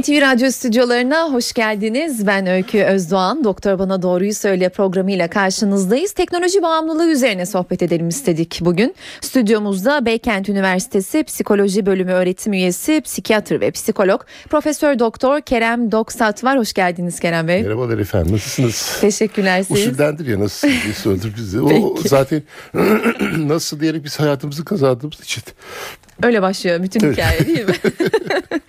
NTV 0.00 0.20
Radyo 0.20 0.50
stüdyolarına 0.50 1.32
hoş 1.32 1.52
geldiniz. 1.52 2.26
Ben 2.26 2.46
Öykü 2.46 2.82
Özdoğan. 2.82 3.44
Doktor 3.44 3.78
Bana 3.78 4.02
Doğruyu 4.02 4.34
Söyle 4.34 4.68
programıyla 4.68 5.28
karşınızdayız. 5.28 6.12
Teknoloji 6.12 6.62
bağımlılığı 6.62 7.10
üzerine 7.10 7.46
sohbet 7.46 7.82
edelim 7.82 8.08
istedik 8.08 8.58
bugün. 8.60 8.94
Stüdyomuzda 9.20 10.06
Beykent 10.06 10.48
Üniversitesi 10.48 11.24
Psikoloji 11.24 11.86
Bölümü 11.86 12.12
öğretim 12.12 12.52
üyesi, 12.52 13.00
psikiyatr 13.00 13.60
ve 13.60 13.70
psikolog 13.70 14.20
Profesör 14.50 14.98
Doktor 14.98 15.40
Kerem 15.40 15.92
Doksat 15.92 16.44
var. 16.44 16.58
Hoş 16.58 16.72
geldiniz 16.72 17.20
Kerem 17.20 17.48
Bey. 17.48 17.62
Merhabalar 17.62 17.98
efendim 17.98 18.32
nasılsınız? 18.32 19.00
Teşekkürler 19.00 19.62
siz. 19.62 19.86
Usuldendir 19.86 20.26
ya 20.26 20.40
nasıl 20.40 20.68
diye 20.84 20.94
sordur 20.94 21.32
bizi. 21.36 21.60
O 21.60 21.96
zaten 22.06 22.42
nasıl 23.38 23.80
diyerek 23.80 24.04
biz 24.04 24.20
hayatımızı 24.20 24.64
kazandığımız 24.64 25.20
için. 25.20 25.42
Öyle 26.22 26.42
başlıyor 26.42 26.82
bütün 26.82 27.12
hikaye 27.12 27.46
değil 27.46 27.68
mi? 27.68 27.74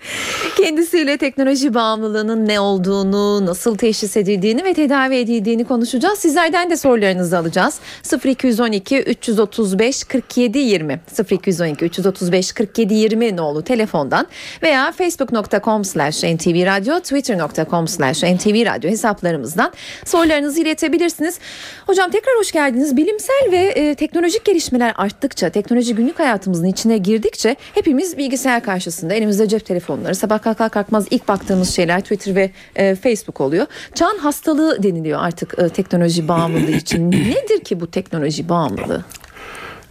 Kendisiyle 0.56 1.16
teknoloji 1.16 1.74
bağımlılığının 1.74 2.48
ne 2.48 2.60
olduğunu, 2.60 3.46
nasıl 3.46 3.76
teşhis 3.76 4.16
edildiğini 4.16 4.64
ve 4.64 4.74
tedavi 4.74 5.16
edildiğini 5.16 5.64
konuşacağız. 5.64 6.18
Sizlerden 6.18 6.70
de 6.70 6.76
sorularınızı 6.76 7.38
alacağız. 7.38 7.80
0212 8.24 8.98
335 8.98 10.04
47 10.04 10.58
20 10.58 11.00
0212 11.30 11.84
335 11.84 12.52
47 12.52 12.94
20 12.94 13.36
nolu 13.36 13.62
telefondan 13.62 14.26
veya 14.62 14.92
facebook.com 14.92 15.84
slash 15.84 16.24
ntvradio 16.24 17.00
twitter.com 17.00 17.88
slash 17.88 18.22
ntvradio 18.22 18.90
hesaplarımızdan 18.90 19.72
sorularınızı 20.04 20.60
iletebilirsiniz. 20.60 21.38
Hocam 21.86 22.10
tekrar 22.10 22.34
hoş 22.38 22.52
geldiniz. 22.52 22.96
Bilimsel 22.96 23.48
ve 23.50 23.56
e, 23.58 23.94
teknolojik 23.94 24.44
gelişmeler 24.44 24.94
arttıkça, 24.96 25.50
teknoloji 25.50 25.94
günlük 25.94 26.18
hayatımızın 26.18 26.66
içine 26.66 26.98
girdikçe 26.98 27.56
hepimiz 27.74 28.18
bilgisayar 28.18 28.62
karşısında 28.62 29.14
elimizde 29.14 29.48
cep 29.48 29.66
telefonları 29.96 30.14
sabah 30.14 30.42
kalkar 30.42 30.70
kalkmaz 30.70 31.06
ilk 31.10 31.28
baktığımız 31.28 31.70
şeyler 31.70 32.00
Twitter 32.00 32.34
ve 32.34 32.50
e, 32.76 32.94
Facebook 32.94 33.40
oluyor. 33.40 33.66
Çağın 33.94 34.18
hastalığı 34.18 34.82
deniliyor 34.82 35.20
artık 35.22 35.58
e, 35.58 35.68
teknoloji 35.68 36.28
bağımlılığı 36.28 36.70
için. 36.70 37.12
Nedir 37.12 37.64
ki 37.64 37.80
bu 37.80 37.90
teknoloji 37.90 38.48
bağımlılığı? 38.48 39.04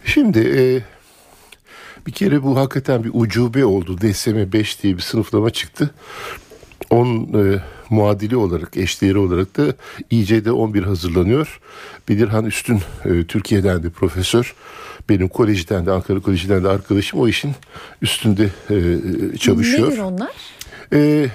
Şimdi 0.04 0.38
e, 0.38 0.82
bir 2.06 2.12
kere 2.12 2.42
bu 2.42 2.56
hakikaten 2.56 3.04
bir 3.04 3.10
ucube 3.14 3.64
oldu. 3.64 3.98
DSM 4.00 4.52
5 4.52 4.82
diye 4.82 4.96
bir 4.96 5.02
sınıflama 5.02 5.50
çıktı. 5.50 5.90
10 6.90 7.06
e, 7.06 7.62
muadili 7.90 8.36
olarak, 8.36 8.76
eşdeğeri 8.76 9.18
olarak 9.18 9.56
da 9.56 9.74
İCD 10.10 10.46
11 10.46 10.82
hazırlanıyor. 10.82 11.60
Bilirhan 12.08 12.44
Üstün 12.44 12.80
e, 13.04 13.24
Türkiye'den 13.24 13.82
de 13.82 13.90
profesör. 13.90 14.54
Benim 15.08 15.28
kolejden 15.28 15.86
de 15.86 15.90
Ankara 15.90 16.20
Koleji'den 16.20 16.64
de 16.64 16.68
arkadaşım 16.68 17.20
o 17.20 17.28
işin 17.28 17.52
üstünde 18.02 18.50
e, 18.70 19.38
çalışıyor. 19.38 19.88
Nedir 19.88 19.98
onlar? 19.98 20.32
E, 20.92 21.30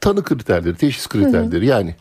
tanı 0.00 0.24
kriterleri, 0.24 0.76
teşhis 0.76 1.06
kriterleri 1.06 1.60
hı 1.60 1.64
hı. 1.64 1.70
yani 1.70 1.94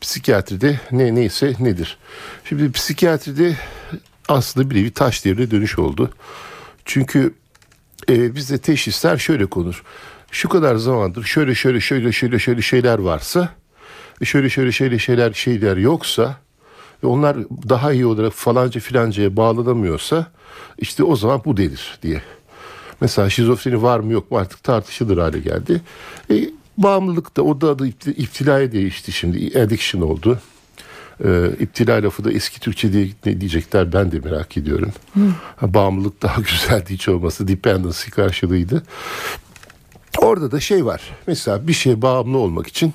psikiyatride 0.00 0.80
ne 0.90 1.14
neyse 1.14 1.54
nedir. 1.60 1.98
Şimdi 2.44 2.72
psikiyatride 2.72 3.56
aslında 4.28 4.70
bir 4.70 4.76
nevi 4.76 4.90
taş 4.90 5.24
devrine 5.24 5.50
dönüş 5.50 5.78
oldu. 5.78 6.10
Çünkü 6.84 7.34
e, 8.08 8.34
bizde 8.34 8.58
teşhisler 8.58 9.16
şöyle 9.16 9.46
konur. 9.46 9.82
Şu 10.32 10.48
kadar 10.48 10.76
zamandır 10.76 11.24
şöyle 11.24 11.54
şöyle 11.54 11.80
şöyle 11.80 12.12
şöyle 12.12 12.38
şöyle 12.38 12.62
şeyler 12.62 12.98
varsa 12.98 13.48
şöyle 14.24 14.50
şöyle 14.50 14.72
şöyle 14.72 14.98
şeyler 14.98 15.32
şeyler 15.32 15.76
yoksa 15.76 16.36
ve 17.04 17.06
onlar 17.06 17.36
daha 17.68 17.92
iyi 17.92 18.06
olarak 18.06 18.32
falanca 18.32 18.80
filancaya 18.80 19.36
bağlanamıyorsa 19.36 20.26
işte 20.78 21.04
o 21.04 21.16
zaman 21.16 21.42
bu 21.44 21.56
delir 21.56 21.98
diye. 22.02 22.22
Mesela 23.00 23.30
şizofreni 23.30 23.82
var 23.82 24.00
mı 24.00 24.12
yok 24.12 24.30
mu 24.30 24.38
artık 24.38 24.62
tartışılır 24.62 25.18
hale 25.18 25.38
geldi. 25.38 25.80
E, 26.30 26.34
bağımlılık 26.78 27.36
da 27.36 27.42
o 27.42 27.60
da 27.60 27.70
adı 27.70 27.86
iptilaya 28.06 28.72
değişti 28.72 29.12
şimdi. 29.12 29.58
Addiction 29.58 30.02
oldu. 30.02 30.38
E, 31.24 31.50
iptila 31.60 32.02
lafı 32.02 32.24
da 32.24 32.32
eski 32.32 32.60
Türkçe 32.60 32.92
diye 32.92 33.08
ne 33.26 33.40
diyecekler 33.40 33.92
ben 33.92 34.12
de 34.12 34.18
merak 34.18 34.56
ediyorum. 34.56 34.92
Ha, 35.56 35.74
bağımlılık 35.74 36.22
daha 36.22 36.40
güzeldi 36.50 36.90
hiç 36.90 37.08
olması. 37.08 37.48
Dependency 37.48 38.10
karşılığıydı. 38.10 38.82
Orada 40.18 40.50
da 40.50 40.60
şey 40.60 40.86
var. 40.86 41.02
Mesela 41.26 41.68
bir 41.68 41.72
şeye 41.72 42.02
bağımlı 42.02 42.38
olmak 42.38 42.66
için 42.66 42.94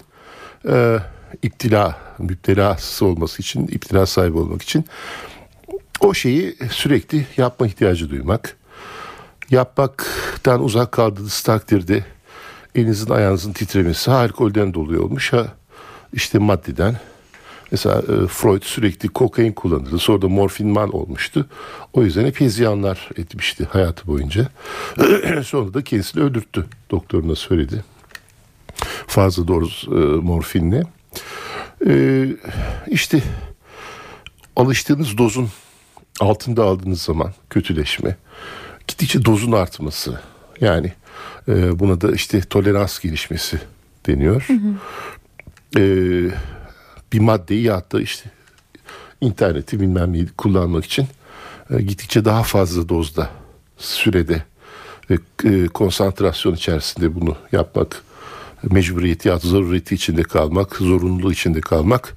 e, 0.70 1.00
iptila, 1.42 1.98
müptelası 2.18 3.06
olması 3.06 3.42
için, 3.42 3.68
iptila 3.68 4.06
sahibi 4.06 4.38
olmak 4.38 4.62
için 4.62 4.86
o 6.00 6.14
şeyi 6.14 6.56
sürekli 6.72 7.28
yapma 7.38 7.68
ihtiyacı 7.68 8.10
duymak. 8.10 8.58
Yapmaktan 9.50 10.64
uzak 10.64 10.92
kaldığınız 10.92 11.42
takdirde 11.42 12.06
elinizin 12.76 13.10
ayağınızın 13.10 13.54
titremesi 13.54 14.12
alkolden 14.12 14.74
dolayı 14.74 15.02
olmuş 15.02 15.34
ha 15.34 15.48
işte 16.14 16.38
maddeden. 16.38 16.96
Mesela 17.72 18.00
e, 18.02 18.28
Freud 18.28 18.64
sürekli 18.64 19.10
kokain 19.10 19.54
kullanırdı. 19.54 20.00
Sonra 20.00 20.22
da 20.22 20.28
morfinman 20.28 20.92
olmuştu. 20.92 21.48
O 21.94 22.04
yüzden 22.04 22.26
hep 22.26 22.42
heziyanlar 22.42 23.10
etmişti 23.18 23.68
hayatı 23.72 24.08
boyunca. 24.08 24.50
Sonra 25.44 25.74
da 25.74 25.84
kendisini 25.84 26.24
öldürttü. 26.24 26.66
Doktoruna 26.92 27.36
söyledi. 27.36 27.84
Fazla 29.08 29.48
doğru 29.48 29.68
e, 29.88 30.22
morfinle. 30.22 30.84
E, 31.88 32.26
işte 32.88 33.22
alıştığınız 34.56 35.18
dozun 35.18 35.50
altında 36.20 36.64
aldığınız 36.64 37.02
zaman 37.02 37.34
kötüleşme. 37.50 38.18
Gittikçe 38.88 39.26
dozun 39.26 39.52
artması. 39.52 40.20
Yani 40.62 40.94
e, 41.48 41.80
buna 41.80 42.02
da 42.02 42.12
işte 42.12 42.42
tolerans 42.42 43.00
gelişmesi 43.00 43.60
deniyor. 44.08 44.46
Hı 44.48 44.54
hı. 44.54 44.74
E, 45.80 45.84
bir 47.14 47.20
maddeyi 47.20 47.64
ya 47.64 47.84
da 47.92 48.02
işte 48.02 48.30
interneti 49.22 49.80
bilmem 49.80 50.14
neyi 50.14 50.28
kullanmak 50.28 50.86
için 50.86 51.08
e, 51.70 51.82
gittikçe 51.82 52.26
daha 52.26 52.44
fazla 52.44 52.90
dozda 52.90 53.30
sürede 53.78 54.44
ve 55.10 55.18
e, 55.44 55.68
konsantrasyon 55.68 56.54
içerisinde 56.56 57.16
bunu 57.16 57.36
yapmak 57.52 58.04
mecburiyeti 58.72 59.28
ya 59.28 59.38
zaruriyeti 59.38 59.96
içinde 59.96 60.24
kalmak, 60.24 60.76
zorunluluğu 60.76 61.32
içinde 61.32 61.62
kalmak 61.62 62.14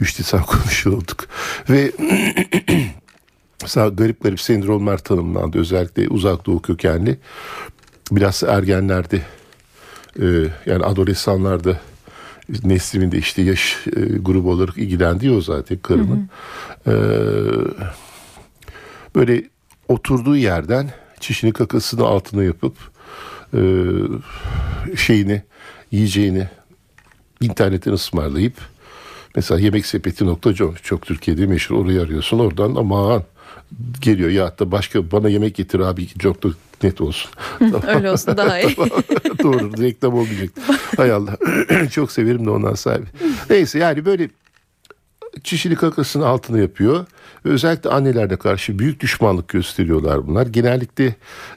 üç 0.00 0.20
lisan 0.20 0.42
konuşuyorduk. 0.46 1.24
Ve 1.70 1.92
mesela 3.62 3.88
garip 3.88 4.22
garip 4.22 4.40
sendromlar 4.40 4.98
tanımlandı. 4.98 5.58
Özellikle 5.58 6.08
uzak 6.08 6.46
doğu 6.46 6.62
kökenli. 6.62 7.18
Biraz 8.12 8.42
ergenlerde 8.42 9.22
e, 10.20 10.26
yani 10.66 10.84
adolesanlarda 10.84 11.80
neslimin 12.64 13.12
de 13.12 13.18
işte 13.18 13.42
yaş 13.42 13.86
e, 13.96 14.00
grubu 14.00 14.50
olarak 14.50 14.78
ilgilendiği 14.78 15.32
o 15.32 15.40
zaten 15.40 15.78
karımın. 15.78 16.28
Hı 16.84 16.90
hı. 16.90 16.94
E, 16.94 17.04
böyle 19.14 19.44
oturduğu 19.88 20.36
yerden 20.36 20.90
çişini 21.20 21.52
kakasını 21.52 22.04
altına 22.04 22.44
yapıp 22.44 22.76
e, 23.54 23.60
şeyini 24.96 25.42
yiyeceğini 25.90 26.48
internetten 27.40 27.92
ısmarlayıp 27.92 28.54
mesela 29.36 29.60
yemek 29.60 29.86
sepeti.com 29.86 30.74
çok 30.82 31.06
Türkiye'de 31.06 31.46
meşhur 31.46 31.76
orayı 31.76 32.00
arıyorsun 32.00 32.38
oradan 32.38 32.74
aman 32.74 33.22
geliyor 34.00 34.30
ya 34.30 34.58
da 34.58 34.70
başka 34.70 35.10
bana 35.10 35.28
yemek 35.28 35.54
getir 35.54 35.80
abi 35.80 36.06
net 36.82 37.00
olsun. 37.00 37.30
Öyle 37.86 38.10
olsun 38.10 38.36
daha 38.36 38.60
iyi. 38.60 38.76
Doğru 39.42 39.82
reklam 39.82 40.14
olmayacak. 40.14 40.50
Hay 40.96 41.12
Allah. 41.12 41.36
çok 41.90 42.12
severim 42.12 42.46
de 42.46 42.50
ondan 42.50 42.74
sahibi. 42.74 43.06
Neyse 43.50 43.78
yani 43.78 44.04
böyle 44.04 44.28
çişini 45.44 45.74
kakasını 45.74 46.26
altına 46.26 46.58
yapıyor. 46.58 47.06
Özellikle 47.44 47.90
annelerde 47.90 48.36
karşı 48.36 48.78
büyük 48.78 49.00
düşmanlık 49.00 49.48
gösteriyorlar 49.48 50.26
bunlar. 50.26 50.46
Genellikle 50.46 51.14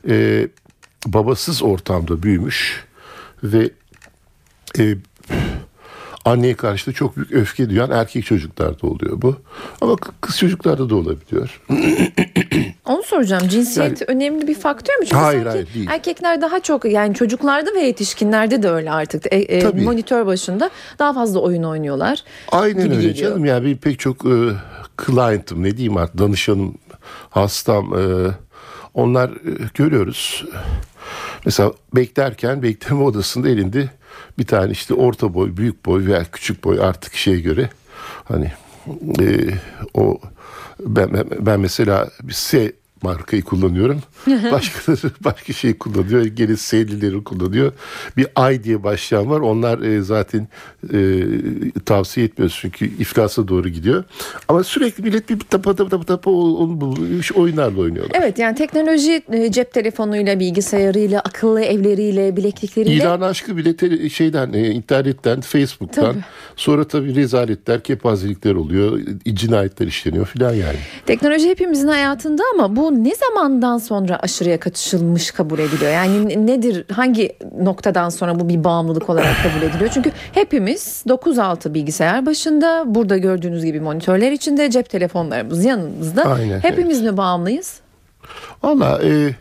e, 0.09 0.47
babasız 1.07 1.63
ortamda 1.63 2.23
büyümüş 2.23 2.85
ve 3.43 3.69
e, 4.79 4.95
anneye 6.25 6.55
karşı 6.55 6.87
da 6.87 6.91
çok 6.91 7.17
büyük 7.17 7.31
öfke 7.31 7.69
duyan 7.69 7.91
erkek 7.91 8.25
çocuklarda 8.25 8.87
oluyor 8.87 9.21
bu. 9.21 9.35
Ama 9.81 9.95
kız 10.21 10.37
çocuklarda 10.37 10.89
da 10.89 10.95
olabiliyor. 10.95 11.61
Onu 12.85 13.03
soracağım. 13.03 13.47
Cinsiyet 13.47 14.01
yani, 14.01 14.17
önemli 14.17 14.47
bir 14.47 14.55
faktör 14.55 14.93
mü? 14.93 15.05
Çünkü 15.05 15.15
hayır 15.15 15.45
hayır 15.45 15.67
değil. 15.73 15.87
Erkekler 15.89 16.41
daha 16.41 16.59
çok 16.59 16.85
yani 16.85 17.13
çocuklarda 17.13 17.73
ve 17.75 17.79
yetişkinlerde 17.79 18.63
de 18.63 18.69
öyle 18.69 18.91
artık. 18.91 19.33
E, 19.33 19.37
e, 19.37 19.83
monitör 19.83 20.25
başında 20.25 20.69
daha 20.99 21.13
fazla 21.13 21.39
oyun 21.39 21.63
oynuyorlar. 21.63 22.23
Aynen 22.51 22.81
öyle 22.81 22.95
geliyor. 22.95 23.13
canım. 23.15 23.45
Yani 23.45 23.65
bir 23.65 23.77
pek 23.77 23.99
çok 23.99 24.25
e, 24.25 24.35
client'ım 25.05 25.63
ne 25.63 25.77
diyeyim 25.77 25.97
artık 25.97 26.17
danışanım, 26.17 26.77
hastam 27.29 27.93
e, 27.93 28.31
onlar 28.93 29.29
e, 29.29 29.51
görüyoruz. 29.73 30.45
Mesela 31.45 31.71
beklerken 31.95 32.63
bekleme 32.63 33.03
odasında 33.03 33.49
elinde 33.49 33.89
bir 34.39 34.47
tane 34.47 34.71
işte 34.71 34.93
orta 34.93 35.33
boy, 35.33 35.57
büyük 35.57 35.85
boy 35.85 36.05
veya 36.05 36.23
küçük 36.31 36.63
boy 36.63 36.79
artık 36.81 37.15
şeye 37.15 37.39
göre 37.39 37.69
hani 38.23 38.51
e, 39.19 39.25
o 39.93 40.19
ben, 40.79 41.09
ben 41.39 41.59
mesela 41.59 42.09
bir 42.23 42.33
S 42.33 42.73
markayı 43.05 43.43
kullanıyorum. 43.43 44.01
Başkaları 44.27 45.11
başka 45.23 45.53
şey 45.53 45.77
kullanıyor. 45.77 46.25
Gene 46.25 46.55
sevlileri 46.57 47.23
kullanıyor. 47.23 47.71
Bir 48.17 48.27
ay 48.35 48.63
diye 48.63 48.83
başlayan 48.83 49.29
var. 49.29 49.39
Onlar 49.39 49.79
e, 49.81 50.01
zaten 50.01 50.47
e, 50.93 50.99
tavsiye 51.85 52.25
etmiyoruz 52.25 52.57
çünkü 52.61 52.85
iflasa 52.85 53.47
doğru 53.47 53.69
gidiyor. 53.69 54.03
Ama 54.47 54.63
sürekli 54.63 55.03
millet 55.03 55.29
bir 55.29 55.39
tapa 55.39 55.75
tapa 55.75 55.89
tapa 55.89 56.03
tapa 56.03 56.31
onu 56.31 56.81
bulmuş 56.81 57.31
oyunlarla 57.31 57.81
oynuyorlar. 57.81 58.17
Evet 58.21 58.39
yani 58.39 58.55
teknoloji 58.55 59.21
e, 59.31 59.51
cep 59.51 59.73
telefonuyla, 59.73 60.39
bilgisayarıyla, 60.39 61.19
akıllı 61.19 61.61
evleriyle, 61.61 62.37
bileklikleriyle. 62.37 62.95
İlan 62.95 63.21
aşkı 63.21 63.57
bile 63.57 63.75
te- 63.75 64.09
şeyden 64.09 64.53
e, 64.53 64.69
internetten, 64.71 65.41
Facebook'tan 65.41 66.03
Tabii. 66.13 66.23
sonra 66.55 66.87
tabii 66.87 67.15
rezaletler, 67.15 67.83
kepazelikler 67.83 68.55
oluyor, 68.55 68.99
cinayetler 69.33 69.87
işleniyor 69.87 70.25
filan 70.25 70.53
yani. 70.53 70.77
Teknoloji 71.05 71.49
hepimizin 71.49 71.87
hayatında 71.87 72.43
ama 72.53 72.75
bu 72.75 72.94
ne 73.03 73.15
zamandan 73.15 73.77
sonra 73.77 74.19
aşırıya 74.19 74.59
kaçışılmış 74.59 75.31
kabul 75.31 75.59
ediliyor? 75.59 75.91
Yani 75.91 76.47
nedir, 76.47 76.85
hangi 76.91 77.35
noktadan 77.59 78.09
sonra 78.09 78.39
bu 78.39 78.49
bir 78.49 78.63
bağımlılık 78.63 79.09
olarak 79.09 79.35
kabul 79.43 79.61
ediliyor? 79.65 79.89
Çünkü 79.93 80.11
hepimiz 80.31 81.03
9-6 81.07 81.73
bilgisayar 81.73 82.25
başında, 82.25 82.83
burada 82.87 83.17
gördüğünüz 83.17 83.65
gibi 83.65 83.79
monitörler 83.79 84.31
içinde, 84.31 84.69
cep 84.69 84.89
telefonlarımız 84.89 85.65
yanımızda. 85.65 86.23
Aynen, 86.23 86.59
Hepimiz 86.59 87.01
mi 87.01 87.17
bağımlıyız? 87.17 87.79
Valla 88.63 89.01
e, 89.03 89.35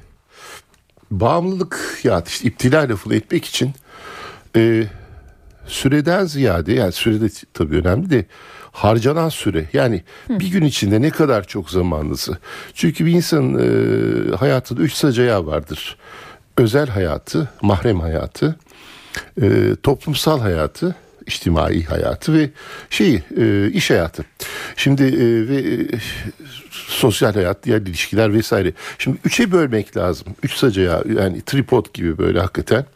bağımlılık 1.10 2.00
ya 2.04 2.22
işte 2.26 2.48
iptila 2.48 2.88
lafını 2.88 3.14
etmek 3.14 3.44
için 3.44 3.70
e, 4.56 4.84
süreden 5.66 6.24
ziyade 6.24 6.72
yani 6.72 6.92
sürede 6.92 7.26
tabii 7.54 7.76
önemli 7.76 8.10
de 8.10 8.24
harcanan 8.74 9.28
süre 9.28 9.68
yani 9.72 10.02
bir 10.28 10.48
gün 10.48 10.64
içinde 10.64 11.02
ne 11.02 11.10
kadar 11.10 11.46
çok 11.46 11.70
zamanınızı 11.70 12.38
çünkü 12.74 13.06
bir 13.06 13.12
insanın 13.12 13.54
e, 13.58 14.36
hayatında 14.36 14.82
üç 14.82 14.92
sacayağı 14.92 15.46
vardır 15.46 15.96
özel 16.56 16.88
hayatı 16.88 17.48
mahrem 17.62 18.00
hayatı 18.00 18.56
e, 19.42 19.76
toplumsal 19.82 20.40
hayatı 20.40 20.94
içtimai 21.26 21.82
hayatı 21.82 22.32
ve 22.32 22.50
şey 22.90 23.22
e, 23.36 23.70
iş 23.70 23.90
hayatı. 23.90 24.24
Şimdi 24.76 25.02
e, 25.02 25.48
ve 25.48 25.56
e, 25.56 25.86
sosyal 26.70 27.34
hayat, 27.34 27.64
diğer 27.64 27.80
ilişkiler 27.80 28.34
vesaire. 28.34 28.72
Şimdi 28.98 29.18
üçe 29.24 29.52
bölmek 29.52 29.96
lazım. 29.96 30.26
Üç 30.42 30.54
sacaya 30.54 31.02
yani 31.18 31.42
tripod 31.42 31.94
gibi 31.94 32.18
böyle 32.18 32.40
hakikaten. 32.40 32.86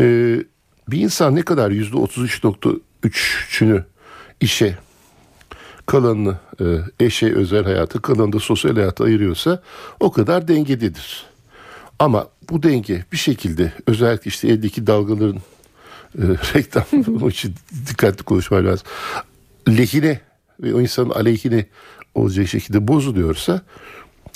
E, 0.00 0.36
bir 0.88 1.00
insan 1.00 1.36
ne 1.36 1.42
kadar 1.42 1.70
yüzde 1.70 1.96
otuz 1.96 2.24
üç 2.24 2.44
nokta 2.44 2.70
üçünü 3.02 3.84
işe 4.40 4.78
kalanını 5.90 6.36
e, 6.60 6.64
eşe 7.04 7.34
özel 7.34 7.64
hayatı 7.64 8.02
kalanını 8.02 8.32
da 8.32 8.38
sosyal 8.38 8.74
hayata 8.74 9.04
ayırıyorsa 9.04 9.62
o 10.00 10.12
kadar 10.12 10.48
dengededir. 10.48 11.24
Ama 11.98 12.26
bu 12.50 12.62
denge 12.62 13.04
bir 13.12 13.16
şekilde 13.16 13.72
özellikle 13.86 14.28
işte 14.28 14.48
eldeki 14.48 14.86
dalgaların 14.86 15.40
e, 16.18 16.22
reklam 16.54 17.28
için 17.28 17.54
dikkatli 17.88 18.24
konuşmak 18.24 18.64
lazım. 18.64 18.86
Lehine 19.68 20.20
ve 20.60 20.74
o 20.74 20.80
insanın 20.80 21.10
aleyhine 21.10 21.66
olacak 22.14 22.48
şekilde 22.48 22.88
bozuluyorsa 22.88 23.62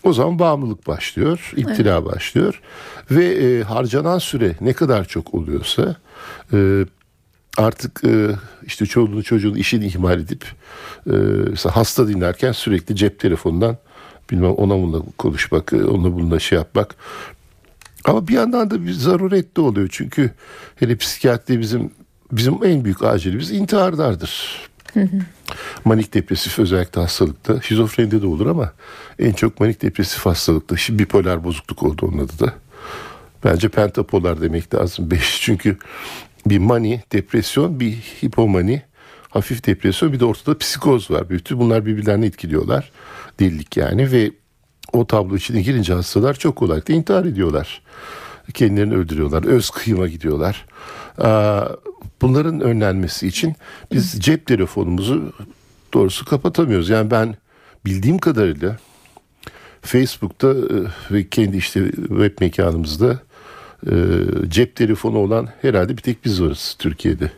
o 0.03 0.12
zaman 0.12 0.39
bağımlılık 0.39 0.87
başlıyor, 0.87 1.53
iptila 1.57 2.05
başlıyor 2.05 2.61
ve 3.11 3.25
e, 3.25 3.62
harcanan 3.62 4.19
süre 4.19 4.55
ne 4.61 4.73
kadar 4.73 5.05
çok 5.05 5.35
oluyorsa 5.35 5.97
e, 6.53 6.85
artık 7.56 8.05
e, 8.05 8.31
işte 8.67 8.87
çoluğunu 8.87 9.23
çocuğunu 9.23 9.59
işini 9.59 9.87
ihmal 9.87 10.21
edip 10.21 10.45
e, 11.06 11.12
mesela 11.51 11.77
hasta 11.77 12.09
dinlerken 12.09 12.53
sürekli 12.53 12.97
cep 12.97 13.21
telefonundan 13.21 13.77
bilmem 14.31 14.51
ona 14.51 14.75
bununla 14.75 15.03
konuşmak, 15.19 15.73
e, 15.73 15.85
onunla 15.85 16.15
bununla 16.15 16.39
şey 16.39 16.59
yapmak. 16.59 16.95
Ama 18.05 18.29
bir 18.29 18.35
yandan 18.35 18.71
da 18.71 18.87
bir 18.87 18.93
zaruret 18.93 19.56
de 19.56 19.61
oluyor 19.61 19.89
çünkü 19.91 20.31
hele 20.77 20.97
psikiyatri 20.97 21.61
bizim 21.61 21.91
bizim 22.33 22.65
en 22.65 22.85
büyük 22.85 23.05
acilimiz 23.05 23.51
intiharlardır. 23.51 24.61
Manik 25.85 26.15
depresif 26.15 26.59
özellikle 26.59 27.00
hastalıkta. 27.00 27.61
Şizofrenide 27.61 28.23
de 28.23 28.27
olur 28.27 28.47
ama 28.47 28.73
en 29.19 29.33
çok 29.33 29.61
manik 29.61 29.83
depresif 29.83 30.27
hastalıkta. 30.27 30.77
Şimdi 30.77 30.99
bipolar 30.99 31.45
bozukluk 31.45 31.83
oldu 31.83 32.07
onun 32.07 32.19
adı 32.19 32.39
da. 32.39 32.55
Bence 33.45 33.69
pentapolar 33.69 34.41
demek 34.41 34.75
lazım. 34.75 35.11
Beş 35.11 35.41
çünkü 35.41 35.77
bir 36.46 36.58
mani, 36.58 37.02
depresyon, 37.12 37.81
bir 37.81 37.93
hipomani, 37.93 38.82
hafif 39.31 39.67
depresyon 39.67 40.12
bir 40.12 40.20
de 40.20 40.25
ortada 40.25 40.58
psikoz 40.58 41.11
var. 41.11 41.31
Bütün 41.31 41.58
bunlar 41.58 41.87
birbirlerini 41.87 42.26
etkiliyorlar. 42.26 42.91
Delilik 43.41 43.76
yani 43.76 44.12
ve 44.12 44.31
o 44.93 45.06
tablo 45.06 45.37
içine 45.37 45.62
girince 45.62 45.94
hastalar 45.94 46.35
çok 46.35 46.56
kolaylıkla 46.56 46.94
intihar 46.94 47.25
ediyorlar. 47.25 47.82
Kendilerini 48.55 48.94
öldürüyorlar. 48.94 49.44
Öz 49.44 49.70
kıyıma 49.70 50.08
gidiyorlar. 50.08 50.67
Bunların 52.23 52.61
önlenmesi 52.61 53.26
için 53.26 53.55
biz 53.93 54.20
cep 54.20 54.47
telefonumuzu 54.47 55.32
doğrusu 55.94 56.25
kapatamıyoruz. 56.25 56.88
Yani 56.88 57.11
ben 57.11 57.37
bildiğim 57.87 58.19
kadarıyla 58.19 58.76
Facebook'ta 59.82 60.49
e, 60.49 61.14
ve 61.14 61.29
kendi 61.29 61.56
işte 61.56 61.90
web 61.90 62.40
mekanımızda 62.40 63.19
e, 63.91 63.95
cep 64.49 64.77
telefonu 64.77 65.19
olan 65.19 65.49
herhalde 65.63 65.97
bir 65.97 66.03
tek 66.03 66.25
biz 66.25 66.43
varız 66.43 66.77
Türkiye'de. 66.79 67.31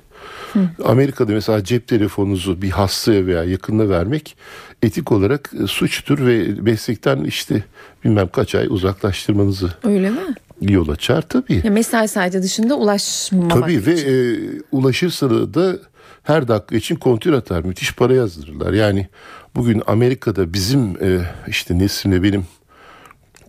Amerika'da 0.84 1.32
mesela 1.32 1.64
cep 1.64 1.88
telefonunuzu 1.88 2.62
bir 2.62 2.70
hastaya 2.70 3.26
veya 3.26 3.44
yakınına 3.44 3.88
vermek 3.88 4.36
etik 4.82 5.12
olarak 5.12 5.50
e, 5.62 5.66
suçtur 5.66 6.26
ve 6.26 6.48
meslekten 6.60 7.24
işte 7.24 7.64
bilmem 8.04 8.28
kaç 8.28 8.54
ay 8.54 8.66
uzaklaştırmanızı 8.70 9.72
Öyle 9.84 10.10
mi? 10.10 10.18
yol 10.60 10.88
açar 10.88 11.22
tabii. 11.22 11.60
Ya 11.64 11.70
mesai 11.70 12.08
saati 12.08 12.42
dışında 12.42 12.74
ulaşmamak 12.74 13.50
Tabii 13.50 13.86
ve 13.86 13.94
için. 13.94 14.08
e, 14.08 14.36
ulaşırsa 14.72 15.30
da 15.30 15.78
her 16.22 16.48
dakika 16.48 16.76
için 16.76 16.96
kontür 16.96 17.32
atar. 17.32 17.64
Müthiş 17.64 17.92
para 17.94 18.14
yazdırırlar. 18.14 18.72
Yani 18.72 19.08
bugün 19.54 19.82
Amerika'da 19.86 20.52
bizim 20.52 20.90
e, 21.02 21.20
işte 21.48 21.78
Neslim'le 21.78 22.22
benim 22.22 22.44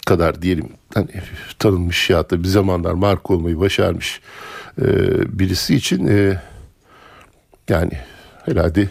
kadar 0.07 0.42
diyelim 0.42 0.69
hani 0.94 1.07
tanınmış 1.59 2.09
ya 2.09 2.30
da 2.30 2.44
bir 2.44 2.48
zamanlar 2.48 2.94
marka 2.94 3.33
olmayı 3.33 3.59
başarmış 3.59 4.21
e, 4.81 4.86
birisi 5.39 5.75
için 5.75 6.07
e, 6.07 6.42
yani 7.69 7.92
herhalde 8.45 8.89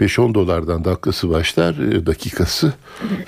5-10 0.00 0.34
dolardan 0.34 0.84
dakikası 0.84 1.30
başlar 1.30 1.74
e, 1.74 2.06
dakikası 2.06 2.72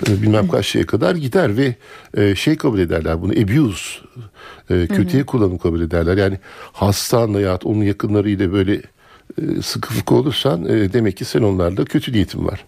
e, 0.07 0.21
bilmem 0.21 0.47
kaç 0.47 0.65
şeye 0.65 0.85
kadar 0.85 1.15
gider 1.15 1.57
ve 1.57 1.75
e, 2.17 2.35
şey 2.35 2.57
kabul 2.57 2.79
ederler 2.79 3.21
bunu 3.21 3.31
abuse 3.31 3.99
e, 4.69 4.87
kötüye 4.87 5.23
kullanım 5.25 5.57
kabul 5.57 5.81
ederler 5.81 6.17
yani 6.17 6.39
hastanla 6.73 7.41
ya 7.41 7.59
onun 7.63 7.83
yakınlarıyla 7.83 8.53
böyle 8.53 8.81
e, 9.41 9.61
sıkı 9.61 9.93
fıkı 9.93 10.15
olursan 10.15 10.65
e, 10.65 10.93
demek 10.93 11.17
ki 11.17 11.25
sen 11.25 11.41
onlarla 11.41 11.85
kötü 11.85 12.11
niyetin 12.11 12.45
var. 12.45 12.65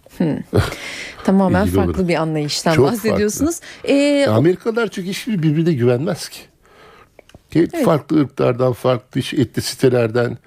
Tamamen 1.23 1.61
ilgili 1.65 1.75
farklı 1.75 2.01
olur. 2.01 2.07
bir 2.07 2.15
anlayıştan 2.15 2.73
Çok 2.73 2.85
bahsediyorsunuz. 2.91 3.59
Ee, 3.83 4.25
Amerikalılar 4.29 4.87
çünkü 4.87 5.09
hiçbir 5.09 5.43
birbirine 5.43 5.73
güvenmez 5.73 6.29
ki. 6.29 6.39
Hep 7.49 7.85
Farklı 7.85 8.21
ırklardan, 8.21 8.73
farklı 8.73 9.19
iş- 9.19 9.33
etnisitelerden 9.33 10.37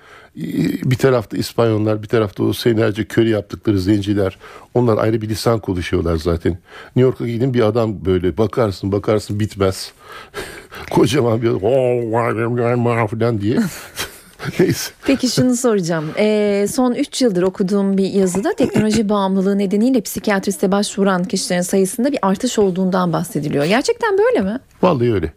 bir 0.85 0.97
tarafta 0.97 1.37
İspanyollar, 1.37 2.03
bir 2.03 2.09
tarafta 2.09 2.43
o 2.43 2.53
senelerce 2.53 3.05
köle 3.05 3.31
yaptıkları 3.31 3.81
zenciler. 3.81 4.39
Onlar 4.75 4.99
ayrı 4.99 5.23
bir 5.23 5.29
lisan 5.29 5.59
konuşuyorlar 5.61 6.17
zaten. 6.17 6.53
New 6.85 7.01
York'a 7.01 7.27
gidin 7.27 7.55
bir 7.55 7.61
adam 7.61 8.05
böyle 8.05 8.39
bakarsın 8.39 8.93
bakarsın 8.93 9.41
bitmez. 9.41 9.93
Kocaman 10.91 11.43
bir 11.43 11.49
adam 11.49 13.07
falan 13.07 13.41
diye. 13.41 13.59
Neyse. 14.61 14.93
Peki 15.05 15.29
şunu 15.29 15.57
soracağım. 15.57 16.11
Ee, 16.19 16.67
son 16.71 16.95
3 16.95 17.23
yıldır 17.23 17.43
okuduğum 17.43 17.97
bir 17.97 18.13
yazıda 18.13 18.55
teknoloji 18.55 19.09
bağımlılığı 19.09 19.59
nedeniyle 19.59 20.01
psikiyatriste 20.01 20.73
başvuran 20.73 21.25
kişilerin 21.25 21.63
sayısında 21.63 22.13
bir 22.13 22.19
artış 22.23 22.59
olduğundan 22.59 23.13
bahsediliyor. 23.13 23.65
Gerçekten 23.65 24.19
böyle 24.19 24.41
mi? 24.41 24.61
Vallahi 24.83 25.15
öyle. 25.15 25.33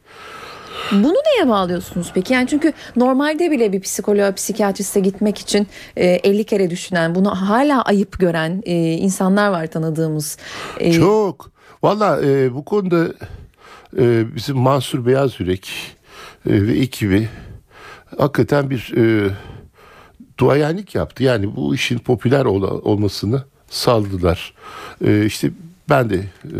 Bunu 0.91 1.13
neye 1.13 1.49
bağlıyorsunuz 1.49 2.11
peki? 2.13 2.33
Yani 2.33 2.47
çünkü 2.47 2.73
normalde 2.95 3.51
bile 3.51 3.73
bir 3.73 3.81
psikoloğa, 3.81 4.31
psikiyatriste 4.31 4.99
gitmek 4.99 5.37
için 5.37 5.67
e, 5.95 6.07
50 6.07 6.43
kere 6.43 6.69
düşünen, 6.69 7.15
bunu 7.15 7.29
hala 7.49 7.81
ayıp 7.81 8.19
gören 8.19 8.63
e, 8.65 8.73
insanlar 8.93 9.49
var 9.49 9.67
tanıdığımız. 9.67 10.37
E, 10.79 10.93
Çok. 10.93 11.51
Valla 11.83 12.21
e, 12.25 12.53
bu 12.53 12.65
konuda 12.65 13.07
e, 13.97 14.35
bizim 14.35 14.57
Mansur 14.57 15.05
Beyaz 15.05 15.39
Yürek 15.39 15.71
e, 16.49 16.67
ve 16.67 16.79
ekibi 16.79 17.29
hakikaten 18.19 18.69
bir 18.69 18.93
e, 18.97 19.31
duayenlik 20.38 20.95
yaptı. 20.95 21.23
Yani 21.23 21.55
bu 21.55 21.75
işin 21.75 21.97
popüler 21.99 22.45
ol- 22.45 22.81
olmasını 22.83 23.43
sağladılar. 23.69 24.53
E, 25.05 25.25
işte 25.25 25.51
ben 25.89 26.09
de 26.09 26.15
e, 26.15 26.55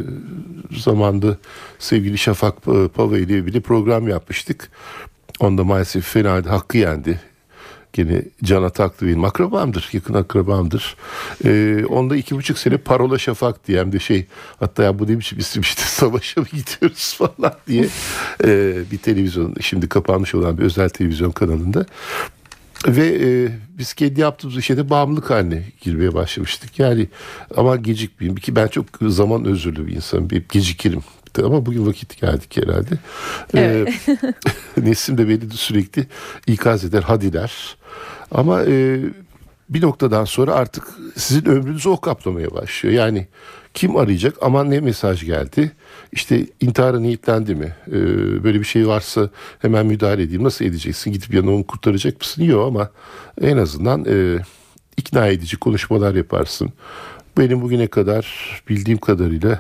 zamanda 0.80 1.38
sevgili 1.80 2.18
Şafak 2.18 2.56
e, 2.68 2.88
Pava 2.88 3.18
ile 3.18 3.46
bir 3.46 3.62
program 3.62 4.08
yapmıştık. 4.08 4.70
Onda 5.39 5.63
maalesef 5.63 6.06
fena 6.06 6.32
hakkı 6.51 6.78
yendi. 6.78 7.22
Gene 7.93 8.22
Can 8.43 8.63
Ataklı 8.63 9.08
benim 9.08 9.24
akrabamdır, 9.24 9.89
yakın 9.93 10.13
akrabamdır. 10.13 10.96
Ee, 11.46 11.86
onda 11.89 12.15
iki 12.15 12.36
buçuk 12.36 12.58
sene 12.58 12.77
Parola 12.77 13.17
Şafak 13.17 13.67
diye 13.67 13.79
hem 13.79 13.91
de 13.91 14.00
şey 14.00 14.25
hatta 14.60 14.84
ya 14.84 15.00
bu 15.00 15.08
ne 15.08 15.19
biçim 15.19 15.39
isim 15.39 15.62
işte 15.62 15.81
savaşa 15.86 16.41
mı 16.41 16.48
gidiyoruz 16.51 17.15
falan 17.17 17.53
diye 17.67 17.88
ee, 18.43 18.77
bir 18.91 18.98
televizyon 18.98 19.55
şimdi 19.62 19.89
kapanmış 19.89 20.36
olan 20.36 20.58
bir 20.58 20.63
özel 20.63 20.89
televizyon 20.89 21.31
kanalında. 21.31 21.86
Ve 22.88 23.08
e, 23.22 23.50
biz 23.77 23.93
kendi 23.93 24.22
yaptığımız 24.22 24.58
işe 24.58 24.77
de 24.77 24.89
bağımlılık 24.89 25.29
haline 25.29 25.63
girmeye 25.81 26.13
başlamıştık. 26.13 26.79
Yani 26.79 27.08
ama 27.58 27.75
gecikmeyeyim 27.75 28.36
ki 28.36 28.55
ben 28.55 28.67
çok 28.67 28.86
zaman 29.01 29.46
özürlü 29.46 29.88
bir 29.88 29.96
insanım. 29.96 30.29
Bir 30.29 30.43
gecikirim. 30.50 31.01
Ama 31.38 31.66
bugün 31.66 31.86
vakit 31.86 32.22
geldik 32.22 32.58
herhalde. 32.58 32.96
Evet. 33.54 34.10
Ee, 34.10 34.18
Nesim 34.82 35.18
de 35.18 35.30
beni 35.30 35.42
de 35.42 35.56
sürekli 35.56 36.08
ikaz 36.48 36.86
eder, 36.86 37.04
hadiler. 37.04 37.78
Ama 38.32 38.64
e, 38.64 39.00
bir 39.70 39.82
noktadan 39.82 40.26
sonra 40.26 40.54
artık 40.54 40.88
sizin 41.16 41.46
ömrünüzü 41.46 41.90
o 41.90 42.02
kaplamaya 42.02 42.52
başlıyor. 42.52 42.96
Yani 42.96 43.28
kim 43.74 43.98
arayacak 43.98 44.36
aman 44.42 44.72
ne 44.72 44.80
mesaj 44.80 45.26
geldi 45.26 45.72
işte 46.12 46.46
intihara 46.62 47.00
niyetlendi 47.00 47.56
mi 47.56 47.76
ee, 47.88 47.94
böyle 48.44 48.60
bir 48.60 48.66
şey 48.66 48.88
varsa 48.88 49.30
hemen 49.60 49.86
müdahale 49.86 50.24
edeyim 50.24 50.44
nasıl 50.44 50.66
edeceksin 50.66 51.12
gidip 51.12 51.34
yanına 51.34 51.56
onu 51.56 51.68
kurtaracak 51.68 52.20
mısın 52.20 52.44
yok 52.44 52.68
ama 52.68 52.90
en 53.42 53.58
azından 53.58 54.06
e, 54.08 54.38
ikna 54.98 55.28
edici 55.28 55.58
konuşmalar 55.58 56.16
yaparsın. 56.16 56.74
Benim 57.38 57.62
bugüne 57.62 57.88
kadar 57.88 58.28
bildiğim 58.70 59.00
kadarıyla 59.00 59.60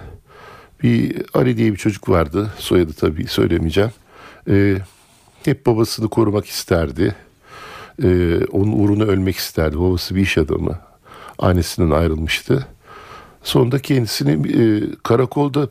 bir 0.83 1.21
Ali 1.33 1.57
diye 1.57 1.71
bir 1.71 1.77
çocuk 1.77 2.09
vardı 2.09 2.53
soyadı 2.57 2.93
tabii 2.93 3.27
söylemeyeceğim. 3.27 3.91
Ee, 4.49 4.77
hep 5.45 5.65
babasını 5.65 6.09
korumak 6.09 6.45
isterdi. 6.45 7.15
Ee, 8.03 8.39
onun 8.51 8.71
uğruna 8.71 9.03
ölmek 9.03 9.35
isterdi. 9.35 9.79
Babası 9.79 10.15
bir 10.15 10.21
iş 10.21 10.37
adamı. 10.37 10.79
Annesinden 11.39 11.91
ayrılmıştı. 11.91 12.67
Sonunda 13.43 13.79
kendisini 13.79 14.47
e, 14.47 14.83
karakolda 15.03 15.69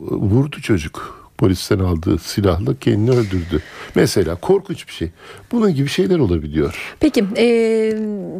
vurdu 0.00 0.60
çocuk. 0.60 1.23
Polisten 1.44 1.78
aldığı 1.78 2.18
silahla 2.18 2.78
kendini 2.78 3.10
öldürdü. 3.10 3.62
Mesela 3.94 4.34
korkunç 4.34 4.88
bir 4.88 4.92
şey. 4.92 5.10
Bunun 5.52 5.74
gibi 5.74 5.88
şeyler 5.88 6.18
olabiliyor. 6.18 6.96
Peki 7.00 7.24
e, 7.36 7.46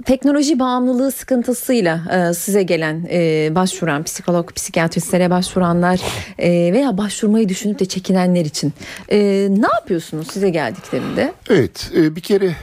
teknoloji 0.06 0.58
bağımlılığı 0.58 1.12
sıkıntısıyla 1.12 2.00
e, 2.30 2.34
size 2.34 2.62
gelen 2.62 3.06
e, 3.10 3.48
başvuran 3.54 4.02
psikolog, 4.02 4.54
psikiyatristlere 4.54 5.30
başvuranlar 5.30 6.00
e, 6.38 6.72
veya 6.72 6.98
başvurmayı 6.98 7.48
düşünüp 7.48 7.78
de 7.78 7.84
çekinenler 7.84 8.44
için 8.44 8.72
e, 9.08 9.18
ne 9.50 9.68
yapıyorsunuz 9.74 10.30
size 10.30 10.50
geldiklerinde? 10.50 11.32
Evet 11.50 11.90
e, 11.96 12.16
bir 12.16 12.20
kere 12.20 12.56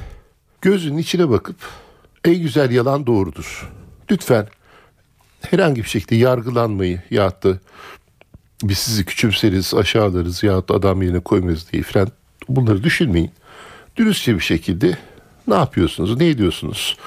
gözünün 0.62 0.98
içine 0.98 1.30
bakıp 1.30 1.58
en 2.26 2.36
güzel 2.36 2.72
yalan 2.72 3.08
doğrudur. 3.08 3.72
Lütfen 4.12 4.48
herhangi 5.42 5.84
bir 5.84 5.90
şekilde 5.90 6.16
yargılanmayı 6.16 7.02
ya 7.12 7.32
da 7.44 7.58
biz 8.64 8.78
sizi 8.78 9.06
küçümseriz, 9.06 9.74
aşağılarız 9.74 10.44
ya 10.44 10.68
da 10.68 10.74
adam 10.74 11.02
yerine 11.02 11.20
koymayız 11.20 11.72
diye 11.72 11.84
falan 11.84 12.08
bunları 12.50 12.84
düşünmeyin. 12.84 13.32
Dürüstçe 13.98 14.36
bir 14.36 14.44
şekilde 14.44 14.98
ne 15.48 15.56
yapıyorsunuz, 15.56 16.18
ne 16.18 16.28
ediyorsunuz, 16.28 16.98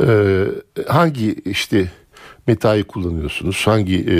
ee, 0.00 0.44
hangi 0.88 1.34
işte 1.44 1.90
metayı 2.46 2.84
kullanıyorsunuz, 2.84 3.66
hangi 3.66 4.06
e, 4.10 4.16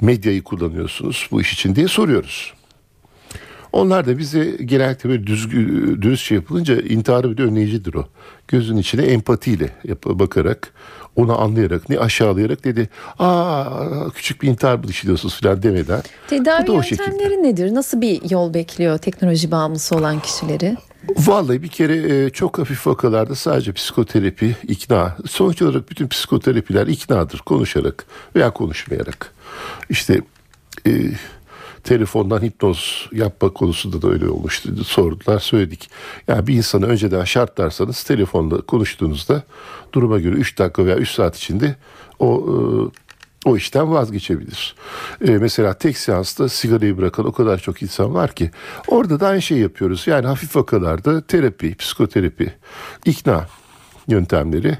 medyayı 0.00 0.42
kullanıyorsunuz 0.42 1.28
bu 1.30 1.40
iş 1.40 1.52
için 1.52 1.76
diye 1.76 1.88
soruyoruz. 1.88 2.54
Onlar 3.72 4.06
da 4.06 4.18
bize 4.18 4.44
genellikle 4.64 5.10
böyle 5.10 5.26
düzgün, 5.26 5.68
dürüstçe 6.02 6.34
yapılınca 6.34 6.80
intiharı 6.80 7.30
bile 7.36 7.42
önleyicidir 7.42 7.94
o. 7.94 8.06
Gözün 8.48 8.76
içine 8.76 9.02
empatiyle 9.02 9.70
yap- 9.84 10.06
bakarak 10.06 10.72
onu 11.16 11.40
anlayarak 11.40 11.88
ne 11.88 11.98
aşağılayarak 11.98 12.64
dedi 12.64 12.88
aa 13.18 14.10
küçük 14.14 14.42
bir 14.42 14.48
intihar 14.48 14.74
mı 14.76 14.88
düşünüyorsunuz 14.88 15.40
falan 15.40 15.62
demeden. 15.62 16.02
Tedavi 16.28 16.70
yöntemleri 16.70 17.42
nedir? 17.42 17.74
Nasıl 17.74 18.00
bir 18.00 18.30
yol 18.30 18.54
bekliyor 18.54 18.98
teknoloji 18.98 19.50
bağımlısı 19.50 19.96
olan 19.96 20.20
kişileri? 20.20 20.76
Vallahi 21.16 21.62
bir 21.62 21.68
kere 21.68 22.24
e, 22.24 22.30
çok 22.30 22.58
hafif 22.58 22.86
vakalarda 22.86 23.34
sadece 23.34 23.72
psikoterapi, 23.72 24.56
ikna. 24.68 25.16
Sonuç 25.26 25.62
olarak 25.62 25.90
bütün 25.90 26.08
psikoterapiler 26.08 26.86
iknadır. 26.86 27.38
Konuşarak 27.38 28.04
veya 28.36 28.50
konuşmayarak. 28.50 29.32
İşte 29.90 30.20
e, 30.86 30.90
telefondan 31.84 32.42
hipnoz 32.42 33.08
yapma 33.12 33.52
konusunda 33.52 34.02
da 34.02 34.08
öyle 34.08 34.28
olmuştu. 34.28 34.84
Sordular 34.84 35.38
söyledik. 35.38 35.90
Yani 36.28 36.46
bir 36.46 36.54
insanı 36.54 36.86
önceden 36.86 37.24
şartlarsanız 37.24 38.02
telefonda 38.02 38.60
konuştuğunuzda 38.60 39.42
duruma 39.92 40.18
göre 40.18 40.34
3 40.34 40.58
dakika 40.58 40.86
veya 40.86 40.96
3 40.96 41.10
saat 41.10 41.36
içinde 41.36 41.76
o 42.18 42.44
e, 42.48 42.54
o 43.44 43.56
işten 43.56 43.92
vazgeçebilir. 43.92 44.74
Ee, 45.28 45.30
mesela 45.30 45.74
tek 45.74 45.98
seansta 45.98 46.48
sigarayı 46.48 46.98
bırakan 46.98 47.26
o 47.26 47.32
kadar 47.32 47.58
çok 47.58 47.82
insan 47.82 48.14
var 48.14 48.32
ki 48.34 48.50
orada 48.86 49.20
da 49.20 49.28
aynı 49.28 49.42
şey 49.42 49.58
yapıyoruz. 49.58 50.06
Yani 50.06 50.26
hafif 50.26 50.56
vakalarda 50.56 51.20
terapi, 51.20 51.74
psikoterapi, 51.74 52.52
ikna 53.04 53.46
yöntemleri 54.08 54.78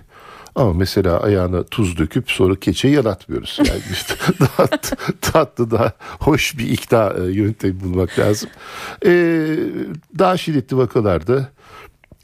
ama 0.61 0.73
mesela 0.73 1.21
ayağına 1.21 1.65
tuz 1.65 1.99
döküp 1.99 2.31
sonra 2.31 2.57
keçe 2.57 2.89
yalatmıyoruz. 2.89 3.59
Yani 3.59 3.81
daha 4.41 4.67
tatlı 5.21 5.71
daha 5.71 5.93
hoş 6.19 6.59
bir 6.59 6.69
ikna 6.69 7.15
e, 7.19 7.23
yöntemi 7.31 7.81
bulmak 7.81 8.19
lazım. 8.19 8.51
Ee, 9.07 9.57
daha 10.19 10.37
şiddetli 10.37 10.77
vakalarda 10.77 11.49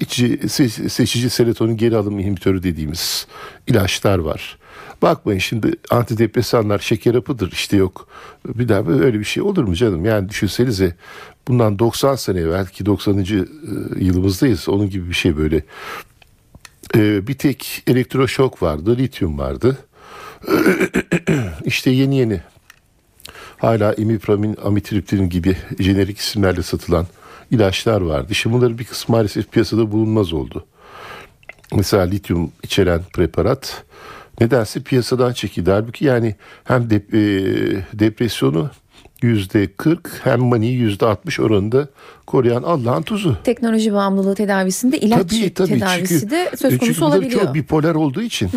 içi, 0.01 0.39
se- 0.39 0.89
seçici 0.89 1.31
serotonin 1.31 1.77
geri 1.77 1.97
alım 1.97 2.19
inhibitörü 2.19 2.63
dediğimiz 2.63 3.27
ilaçlar 3.67 4.19
var. 4.19 4.59
Bakmayın 5.03 5.39
şimdi 5.39 5.73
antidepresanlar 5.91 6.79
şeker 6.79 7.15
hapıdır 7.15 7.53
işte 7.53 7.77
yok. 7.77 8.09
Bir 8.47 8.69
daha 8.69 8.81
öyle 8.91 9.19
bir 9.19 9.25
şey 9.25 9.43
olur 9.43 9.65
mu 9.65 9.75
canım? 9.75 10.05
Yani 10.05 10.29
düşünsenize 10.29 10.97
bundan 11.49 11.79
90 11.79 12.15
sene 12.15 12.41
evvel 12.41 12.67
ki 12.67 12.87
90. 12.87 13.25
yılımızdayız. 13.97 14.69
Onun 14.69 14.91
gibi 14.91 15.09
bir 15.09 15.15
şey 15.15 15.37
böyle. 15.37 15.63
Ee, 16.97 17.27
bir 17.27 17.35
tek 17.35 17.83
elektroşok 17.87 18.63
vardı, 18.63 18.97
lityum 18.99 19.39
vardı. 19.39 19.79
işte 21.65 21.91
yeni 21.91 22.17
yeni 22.17 22.41
hala 23.59 23.95
imipramin, 23.95 24.57
amitriptilin 24.65 25.29
gibi 25.29 25.57
jenerik 25.79 26.19
isimlerle 26.19 26.63
satılan 26.63 27.07
ilaçlar 27.51 28.01
vardı. 28.01 28.35
Şimdi 28.35 28.57
bunların 28.57 28.79
bir 28.79 28.85
kısmı 28.85 29.17
maalesef 29.17 29.53
piyasada 29.53 29.93
bulunmaz 29.93 30.33
oldu. 30.33 30.67
Mesela 31.75 32.03
lityum 32.03 32.53
içeren 32.63 33.03
preparat 33.13 33.85
nedense 34.41 34.83
piyasadan 34.83 35.33
çekildi. 35.33 35.71
Halbuki 35.71 36.05
yani 36.05 36.35
hem 36.65 36.83
dep- 36.83 37.17
e, 37.17 37.99
depresyonu 37.99 38.71
40 39.77 40.21
hem 40.25 40.41
maniyi 40.41 40.75
yüzde 40.75 41.07
60 41.07 41.41
oranında 41.41 41.89
koruyan 42.27 42.63
Allah'ın 42.63 43.03
tuzu. 43.03 43.37
Teknoloji 43.45 43.93
bağımlılığı 43.93 44.35
tedavisinde 44.35 44.99
ilaç 44.99 45.31
Tabii, 45.31 45.55
tabii. 45.55 45.69
tedavisi 45.79 46.21
Çünkü- 46.21 46.31
de 46.31 46.51
söz 46.57 46.79
konusu 46.79 46.87
çünkü 46.95 47.05
olabiliyor. 47.05 47.43
çok 47.43 47.55
bipolar 47.55 47.95
olduğu 47.95 48.23
için, 48.23 48.51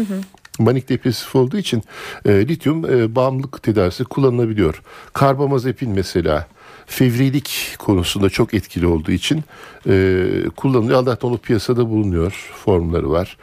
manik 0.60 0.90
depresif 0.90 1.36
olduğu 1.36 1.58
için 1.58 1.84
e, 2.26 2.48
lityum 2.48 2.86
e, 2.86 3.16
bağımlılık 3.16 3.64
tedavisi 3.64 4.04
kullanılabiliyor. 4.04 4.82
Karbamazepin 5.14 5.90
mesela 5.90 6.48
fevrilik 6.86 7.76
konusunda 7.80 8.30
çok 8.30 8.54
etkili 8.54 8.88
olduğu 8.88 9.12
için 9.12 9.44
e, 9.90 10.24
kullanılıyor. 10.56 11.04
Allah'tan 11.04 11.30
onu 11.32 11.38
piyasada 11.38 11.90
bulunuyor, 11.90 12.52
formları 12.66 13.10
var. 13.10 13.38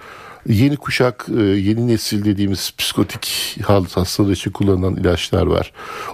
Yeni 0.49 0.77
kuşak, 0.77 1.27
e, 1.39 1.43
yeni 1.43 1.89
nesil 1.89 2.25
dediğimiz 2.25 2.73
psikotik 2.79 3.57
hastalığı 3.65 4.33
için 4.33 4.51
kullanılan 4.51 4.97
ilaçlar 4.97 5.47
var. 5.47 5.73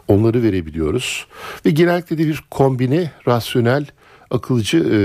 Onları 0.09 0.43
verebiliyoruz. 0.43 1.27
Ve 1.67 1.71
genellikle 1.71 2.19
de 2.19 2.27
bir 2.27 2.45
kombine, 2.51 3.11
rasyonel, 3.29 3.87
akılcı 4.31 4.79
e, 4.79 4.99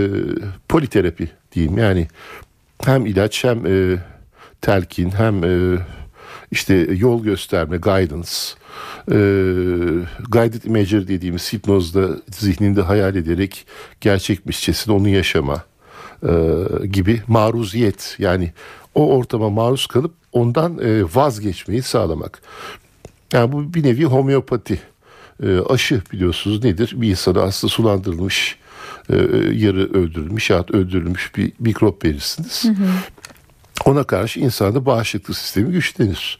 politerapi 0.69 1.29
diyeyim. 1.51 1.77
Yani 1.77 2.07
hem 2.83 3.05
ilaç 3.05 3.43
hem 3.43 3.65
e, 3.65 4.03
telkin 4.61 5.11
hem 5.11 5.43
e, 5.43 5.77
işte 6.51 6.87
yol 6.97 7.23
gösterme, 7.23 7.77
guidance, 7.77 8.31
e, 9.11 9.17
guided 10.29 10.63
imagery 10.63 11.07
dediğimiz 11.07 11.53
hipnozda 11.53 12.09
zihninde 12.31 12.81
hayal 12.81 13.15
ederek 13.15 13.67
gerçekmişçesine 14.01 14.93
onu 14.93 15.09
yaşama 15.09 15.63
e, 16.23 16.31
gibi 16.87 17.21
maruziyet 17.27 18.15
yani 18.19 18.53
o 18.97 19.15
ortama 19.17 19.49
maruz 19.49 19.87
kalıp 19.87 20.13
ondan 20.31 20.79
e, 20.79 21.03
vazgeçmeyi 21.15 21.81
sağlamak. 21.81 22.41
Yani 23.33 23.51
bu 23.51 23.73
bir 23.73 23.83
nevi 23.83 24.05
homeopati. 24.05 24.79
E, 25.43 25.59
aşı 25.59 26.01
biliyorsunuz 26.11 26.63
nedir? 26.63 26.93
Bir 26.95 27.09
insana 27.09 27.41
hasta 27.41 27.67
sulandırılmış, 27.67 28.57
e, 29.09 29.15
yarı 29.53 29.93
öldürülmüş 29.93 30.49
ya 30.49 30.65
öldürülmüş 30.73 31.35
bir 31.35 31.51
mikrop 31.59 32.05
verirsiniz. 32.05 32.65
Ona 33.85 34.03
karşı 34.03 34.39
insanda 34.39 34.85
bağışıklık 34.85 35.37
sistemi 35.37 35.71
güçlenir. 35.71 36.37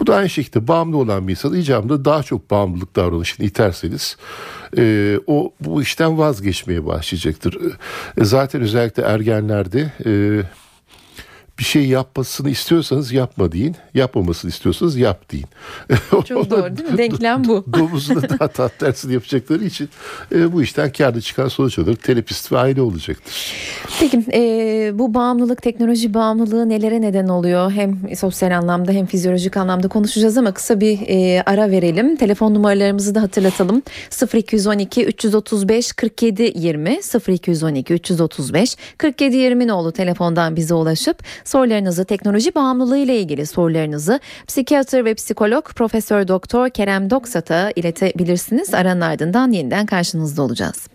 Bu 0.00 0.06
da 0.06 0.16
aynı 0.16 0.30
şekilde 0.30 0.68
bağımlı 0.68 0.96
olan 0.96 1.28
bir 1.28 1.32
insan 1.32 1.54
icabında 1.54 2.04
daha 2.04 2.22
çok 2.22 2.50
bağımlılık 2.50 2.96
davranışını 2.96 3.46
iterseniz 3.46 4.16
e, 4.78 5.16
o 5.26 5.52
bu 5.60 5.82
işten 5.82 6.18
vazgeçmeye 6.18 6.86
başlayacaktır. 6.86 7.58
E, 8.20 8.24
zaten 8.24 8.60
özellikle 8.60 9.02
ergenlerde 9.02 9.92
e, 10.06 10.42
bir 11.58 11.64
şey 11.64 11.86
yapmasını 11.86 12.50
istiyorsanız 12.50 13.12
yapma 13.12 13.52
deyin. 13.52 13.76
Yapmamasını 13.94 14.50
istiyorsanız 14.50 14.96
yap 14.96 15.32
deyin. 15.32 15.46
Çok 16.24 16.50
doğru 16.50 16.76
değil 16.76 16.90
mi? 16.90 16.98
Denklem 16.98 17.44
bu. 17.44 17.64
Domuzuna 17.72 18.28
daha 18.28 18.48
tat 18.48 18.78
tersini 18.78 19.12
yapacakları 19.12 19.64
için 19.64 19.88
e, 20.34 20.52
bu 20.52 20.62
işten 20.62 20.92
kârda 20.92 21.20
çıkan 21.20 21.48
sonuç 21.48 21.78
olarak 21.78 22.02
terapist 22.02 22.52
ve 22.52 22.58
aile 22.58 22.82
olacaktır. 22.82 23.54
Peki 24.00 24.24
e, 24.32 24.98
bu 24.98 25.14
bağımlılık, 25.14 25.62
teknoloji 25.62 26.14
bağımlılığı 26.14 26.68
nelere 26.68 27.00
neden 27.00 27.28
oluyor? 27.28 27.70
Hem 27.70 28.16
sosyal 28.16 28.58
anlamda 28.58 28.92
hem 28.92 29.06
fizyolojik 29.06 29.56
anlamda 29.56 29.88
konuşacağız 29.88 30.36
ama 30.36 30.52
kısa 30.52 30.80
bir 30.80 30.98
e, 31.08 31.42
ara 31.46 31.70
verelim. 31.70 32.16
Telefon 32.16 32.54
numaralarımızı 32.54 33.14
da 33.14 33.22
hatırlatalım. 33.22 33.82
0212 34.34 35.04
335 35.04 35.92
47 35.92 36.52
20 36.56 37.00
0212 37.28 37.94
335 37.94 38.76
47 38.98 39.36
20 39.36 39.68
nolu 39.68 39.92
telefondan 39.92 40.56
bize 40.56 40.74
ulaşıp 40.74 41.22
sorularınızı 41.48 42.04
teknoloji 42.04 42.54
bağımlılığı 42.54 42.98
ile 42.98 43.20
ilgili 43.20 43.46
sorularınızı 43.46 44.20
psikiyatr 44.46 45.04
ve 45.04 45.14
psikolog 45.14 45.64
Profesör 45.64 46.28
Doktor 46.28 46.70
Kerem 46.70 47.10
Doksat'a 47.10 47.70
iletebilirsiniz. 47.76 48.74
Aranın 48.74 49.00
ardından 49.00 49.52
yeniden 49.52 49.86
karşınızda 49.86 50.42
olacağız. 50.42 50.88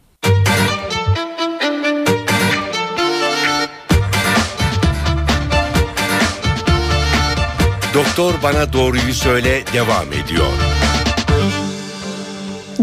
Doktor 7.93 8.33
Bana 8.43 8.73
Doğruyu 8.73 9.13
Söyle 9.13 9.63
devam 9.73 10.07
ediyor. 10.07 10.72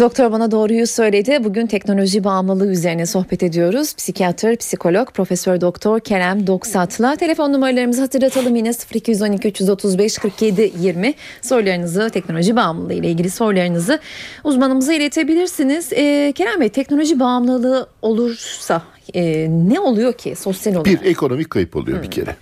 Doktor 0.01 0.33
bana 0.33 0.51
doğruyu 0.51 0.87
söyledi. 0.87 1.45
Bugün 1.45 1.67
teknoloji 1.67 2.25
bağımlılığı 2.25 2.73
üzerine 2.73 3.07
sohbet 3.07 3.43
ediyoruz. 3.43 3.95
Psikiyatr, 3.95 4.57
psikolog, 4.57 5.13
Profesör 5.13 5.61
Doktor 5.61 6.01
Kerem 6.01 6.47
Doksat'la 6.47 7.17
telefon 7.17 7.53
numaralarımızı 7.53 8.01
hatırlatalım 8.01 8.57
yine 8.57 8.73
0212 8.95 9.49
335 9.49 10.19
47 10.19 10.73
20 10.81 11.15
sorularınızı 11.43 12.11
teknoloji 12.11 12.57
bağımlılığı 12.57 12.95
ile 12.95 13.11
ilgili 13.11 13.31
sorularınızı 13.31 14.01
uzmanımıza 14.45 14.95
iletebilirsiniz. 14.95 15.93
Ee, 15.93 16.33
Kerem 16.37 16.61
Bey 16.61 16.69
teknoloji 16.69 17.21
bağımlılığı 17.21 17.89
olursa 18.03 18.83
e, 19.15 19.49
ne 19.51 19.81
oluyor 19.81 20.13
ki 20.13 20.37
sosyal 20.37 20.75
olarak? 20.75 20.87
Bir 20.87 21.11
ekonomik 21.11 21.51
kayıp 21.51 21.77
oluyor 21.77 22.03
bir 22.03 22.11
kere. 22.11 22.37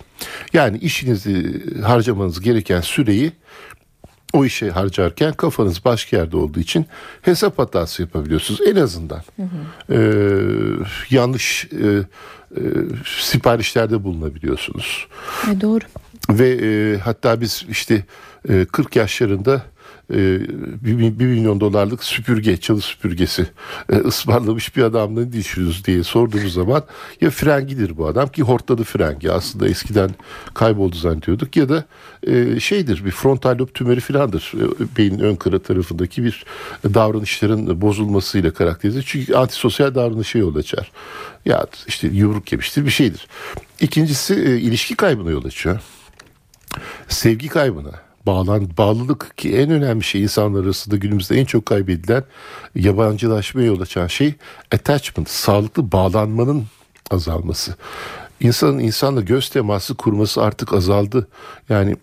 Yani 0.53 0.77
işinizi 0.77 1.63
harcamanız 1.81 2.41
gereken 2.41 2.81
süreyi 2.81 3.31
o 4.33 4.45
işe 4.45 4.69
harcarken 4.69 5.33
kafanız 5.33 5.85
başka 5.85 6.17
yerde 6.17 6.37
olduğu 6.37 6.59
için 6.59 6.85
hesap 7.21 7.59
hatası 7.59 8.01
yapabiliyorsunuz 8.01 8.61
en 8.67 8.75
azından. 8.75 9.21
Ee, 9.89 9.95
yanlış 11.09 11.67
e, 11.71 11.87
e, 11.87 12.61
siparişlerde 13.05 14.03
bulunabiliyorsunuz. 14.03 15.07
E, 15.51 15.61
doğru. 15.61 15.83
Ve 16.29 16.49
e, 16.49 16.97
hatta 16.97 17.41
biz 17.41 17.65
işte 17.69 18.03
e, 18.49 18.65
40 18.65 18.95
yaşlarında 18.95 19.61
bir, 20.09 21.19
bir 21.19 21.25
milyon 21.25 21.59
dolarlık 21.59 22.03
süpürge, 22.03 22.57
çalı 22.57 22.81
süpürgesi 22.81 23.47
e, 23.89 23.95
ısmarlamış 23.95 24.75
bir 24.75 24.83
adamla 24.83 25.33
düşünüyoruz 25.33 25.85
diye 25.85 26.03
sorduğumuz 26.03 26.53
zaman 26.53 26.83
ya 27.21 27.29
frengidir 27.29 27.97
bu 27.97 28.07
adam 28.07 28.27
ki 28.27 28.43
hortladı 28.43 28.83
frengi 28.83 29.31
aslında 29.31 29.67
eskiden 29.67 30.09
kayboldu 30.53 30.95
zannediyorduk 30.95 31.55
ya 31.55 31.69
da 31.69 31.85
e, 32.27 32.59
şeydir 32.59 33.05
bir 33.05 33.11
frontal 33.11 33.57
lob 33.59 33.67
tümörü 33.73 33.99
filandır 33.99 34.53
e, 34.55 34.97
beynin 34.97 35.19
ön 35.19 35.35
kara 35.35 35.59
tarafındaki 35.59 36.23
bir 36.23 36.45
davranışların 36.83 37.81
bozulmasıyla 37.81 38.51
karakterize 38.51 39.01
çünkü 39.05 39.35
antisosyal 39.35 39.95
davranışa 39.95 40.39
yol 40.39 40.55
açar. 40.55 40.91
Ya 41.45 41.65
işte 41.87 42.07
yumruk 42.07 42.51
yemiştir 42.51 42.85
bir 42.85 42.91
şeydir. 42.91 43.27
İkincisi 43.79 44.33
e, 44.33 44.57
ilişki 44.57 44.95
kaybına 44.95 45.31
yol 45.31 45.45
açıyor. 45.45 45.79
Sevgi 47.07 47.47
kaybına 47.47 48.08
bağlan 48.25 48.69
bağlılık 48.77 49.37
ki 49.37 49.57
en 49.57 49.69
önemli 49.69 50.03
şey 50.03 50.23
insanlar 50.23 50.63
arasında 50.63 50.95
günümüzde 50.95 51.39
en 51.39 51.45
çok 51.45 51.65
kaybedilen 51.65 52.23
yabancılaşmaya 52.75 53.67
yol 53.67 53.81
açan 53.81 54.07
şey 54.07 54.33
attachment, 54.71 55.29
sağlıklı 55.29 55.91
bağlanmanın 55.91 56.65
azalması. 57.11 57.75
İnsanın 58.39 58.79
insanla 58.79 59.21
göz 59.21 59.49
teması 59.49 59.95
kurması 59.95 60.41
artık 60.41 60.73
azaldı. 60.73 61.27
Yani 61.69 61.95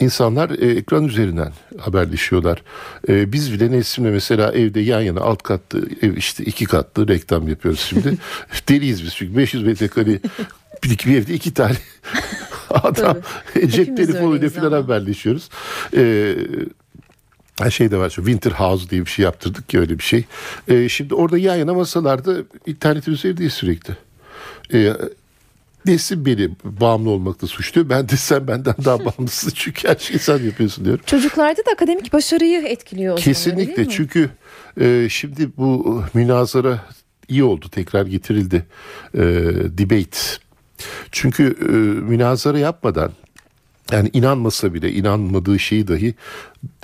İnsanlar 0.00 0.50
e, 0.50 0.70
ekran 0.70 1.04
üzerinden 1.04 1.52
haberleşiyorlar. 1.78 2.62
E, 3.08 3.32
biz 3.32 3.52
bile 3.52 3.72
Neslim'le 3.72 4.12
mesela 4.12 4.52
evde 4.52 4.80
yan 4.80 5.00
yana 5.00 5.20
alt 5.20 5.42
katlı 5.42 5.88
ev 6.02 6.16
işte 6.16 6.44
iki 6.44 6.64
katlı 6.64 7.08
reklam 7.08 7.48
yapıyoruz 7.48 7.80
şimdi. 7.80 8.14
Deliyiz 8.68 9.02
biz 9.02 9.14
çünkü 9.14 9.36
500 9.36 9.64
metrekare 9.64 10.20
bir 10.84 11.16
evde 11.16 11.34
iki 11.34 11.54
tane 11.54 11.76
adam 12.82 13.16
cep 13.66 13.96
telefonuyla 13.96 14.48
falan 14.50 14.72
haberleşiyoruz. 14.72 15.48
E, 15.96 16.34
her 17.58 17.70
şey 17.70 17.90
de 17.90 17.96
var. 17.96 18.10
Şu 18.10 18.24
Winter 18.24 18.50
House 18.50 18.90
diye 18.90 19.00
bir 19.00 19.10
şey 19.10 19.22
yaptırdık 19.24 19.68
ki 19.68 19.78
öyle 19.78 19.98
bir 19.98 20.02
şey. 20.04 20.24
E, 20.68 20.88
şimdi 20.88 21.14
orada 21.14 21.38
yan 21.38 21.56
yana 21.56 21.74
masalarda 21.74 22.36
internet 22.66 23.08
üzerindeyiz 23.08 23.52
sürekli. 23.52 23.96
E, 24.74 24.92
Nesin 25.86 26.26
beni 26.26 26.50
bağımlı 26.64 27.10
olmakta 27.10 27.46
suçluyor. 27.46 27.88
Ben 27.88 28.08
de 28.08 28.16
sen 28.16 28.48
benden 28.48 28.74
daha 28.84 28.98
bağımlısın 29.04 29.52
çünkü 29.54 29.88
her 29.88 29.96
şeyi 29.96 30.18
sen 30.18 30.38
yapıyorsun 30.38 30.84
diyorum. 30.84 31.02
Çocuklarda 31.06 31.60
da 31.66 31.70
akademik 31.72 32.12
başarıyı 32.12 32.60
etkiliyor. 32.66 33.10
zaman, 33.18 33.24
Kesinlikle 33.24 33.82
mi? 33.82 33.88
çünkü 33.90 34.30
e, 34.80 35.06
şimdi 35.10 35.48
bu 35.56 36.02
münazara 36.14 36.84
iyi 37.28 37.44
oldu 37.44 37.68
tekrar 37.68 38.06
getirildi 38.06 38.66
e, 39.14 39.20
debate. 39.78 40.18
Çünkü 41.12 41.56
e, 41.60 41.72
münazara 42.10 42.58
yapmadan 42.58 43.12
yani 43.92 44.10
inanmasa 44.12 44.74
bile 44.74 44.92
inanmadığı 44.92 45.58
şeyi 45.58 45.88
dahi 45.88 46.14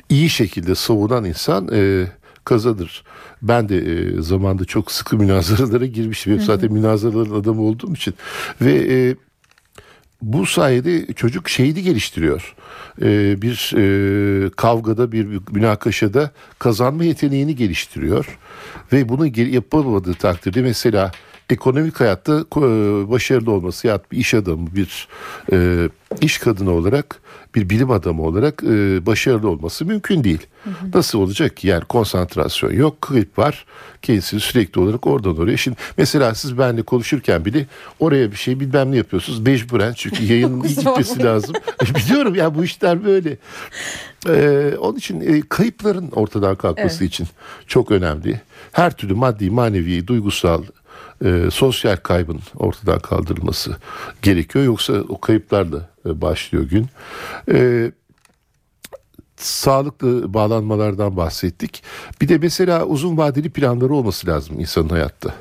iyi 0.09 0.31
şekilde 0.31 0.75
savunan 0.75 1.25
insan 1.25 1.69
e, 1.73 2.07
kazanır. 2.45 3.05
Ben 3.43 3.69
de 3.69 3.79
e, 3.79 4.23
zamanda 4.23 4.65
çok 4.65 4.93
sıkı 4.93 5.17
münazaralara 5.19 5.87
girmiştim. 5.87 6.33
Hep 6.33 6.43
zaten 6.43 6.73
münazaraların 6.73 7.41
adamı 7.41 7.63
olduğum 7.63 7.95
için. 7.95 8.15
Ve 8.61 8.73
e, 8.91 9.17
bu 10.23 10.47
sayede 10.47 11.13
çocuk 11.13 11.49
şeyini 11.49 11.83
geliştiriyor. 11.83 12.55
Ee, 13.03 13.43
bir 13.43 13.75
e, 13.77 14.51
kavgada 14.51 15.13
bir, 15.13 15.27
münakaşada 15.53 16.31
kazanma 16.59 17.05
yeteneğini 17.05 17.57
geliştiriyor. 17.57 18.39
Ve 18.93 19.09
bunu 19.09 19.27
geri 19.27 19.55
yapamadığı 19.55 20.15
takdirde 20.15 20.63
mesela 20.63 21.13
ekonomik 21.51 22.01
hayatta 22.01 22.33
e, 22.57 22.61
başarılı 23.11 23.51
olması 23.51 23.87
ya 23.87 24.01
bir 24.13 24.19
iş 24.19 24.35
adamı 24.35 24.67
bir 24.75 25.09
e, 25.53 25.89
iş 26.21 26.39
kadını 26.39 26.71
olarak 26.71 27.21
bir 27.55 27.71
bilim 27.71 27.91
adamı 27.91 28.23
olarak 28.23 28.65
e, 28.65 29.07
başarılı 29.07 29.49
olması 29.49 29.85
mümkün 29.85 30.25
değil. 30.25 30.47
Nasıl 30.95 31.19
olacak 31.19 31.57
ki? 31.57 31.69
Yani 31.69 31.85
konsantrasyon 31.85 32.73
yok, 32.73 33.03
kayıp 33.03 33.39
var. 33.39 33.67
Kendisini 34.03 34.41
sürekli 34.41 34.81
olarak 34.81 35.07
oradan 35.07 35.39
oraya. 35.39 35.57
Şimdi 35.57 35.77
mesela 35.99 36.35
siz 36.35 36.59
benimle 36.59 36.83
konuşurken 36.83 37.45
bile 37.45 37.67
oraya 37.99 38.31
bir 38.31 38.37
şey 38.37 38.61
bilmem 38.61 38.93
ne 38.93 38.97
yapıyorsunuz. 38.97 39.41
Mecburen 39.41 39.93
çünkü 39.93 40.25
yayının 40.33 40.63
gitmesi 40.63 41.23
lazım. 41.23 41.55
Biliyorum 41.95 42.35
ya 42.35 42.55
bu 42.55 42.65
işler 42.65 43.05
böyle. 43.05 43.37
Ee, 44.29 44.75
onun 44.81 44.99
için 44.99 45.21
e, 45.21 45.43
kayıpların 45.49 46.11
ortadan 46.11 46.57
kalkması 46.57 47.05
için 47.05 47.27
çok 47.67 47.91
önemli. 47.91 48.41
Her 48.73 48.97
türlü 48.97 49.15
maddi, 49.15 49.51
manevi, 49.51 50.07
duygusal, 50.07 50.63
e, 51.25 51.51
sosyal 51.51 51.97
kaybın 51.97 52.41
ortadan 52.57 52.99
kaldırılması 52.99 53.77
gerekiyor. 54.23 54.65
Yoksa 54.65 54.93
o 54.93 55.21
kayıplarla 55.21 55.91
e, 56.07 56.21
başlıyor 56.21 56.65
gün. 56.65 56.87
E, 57.53 57.91
sağlıklı 59.37 60.35
bağlanmalardan 60.35 61.17
bahsettik. 61.17 61.83
Bir 62.21 62.29
de 62.29 62.39
mesela 62.39 62.85
uzun 62.85 63.17
vadeli 63.17 63.51
planları 63.51 63.95
olması 63.95 64.27
lazım 64.27 64.61
insanın 64.61 64.89
hayatta. 64.89 65.35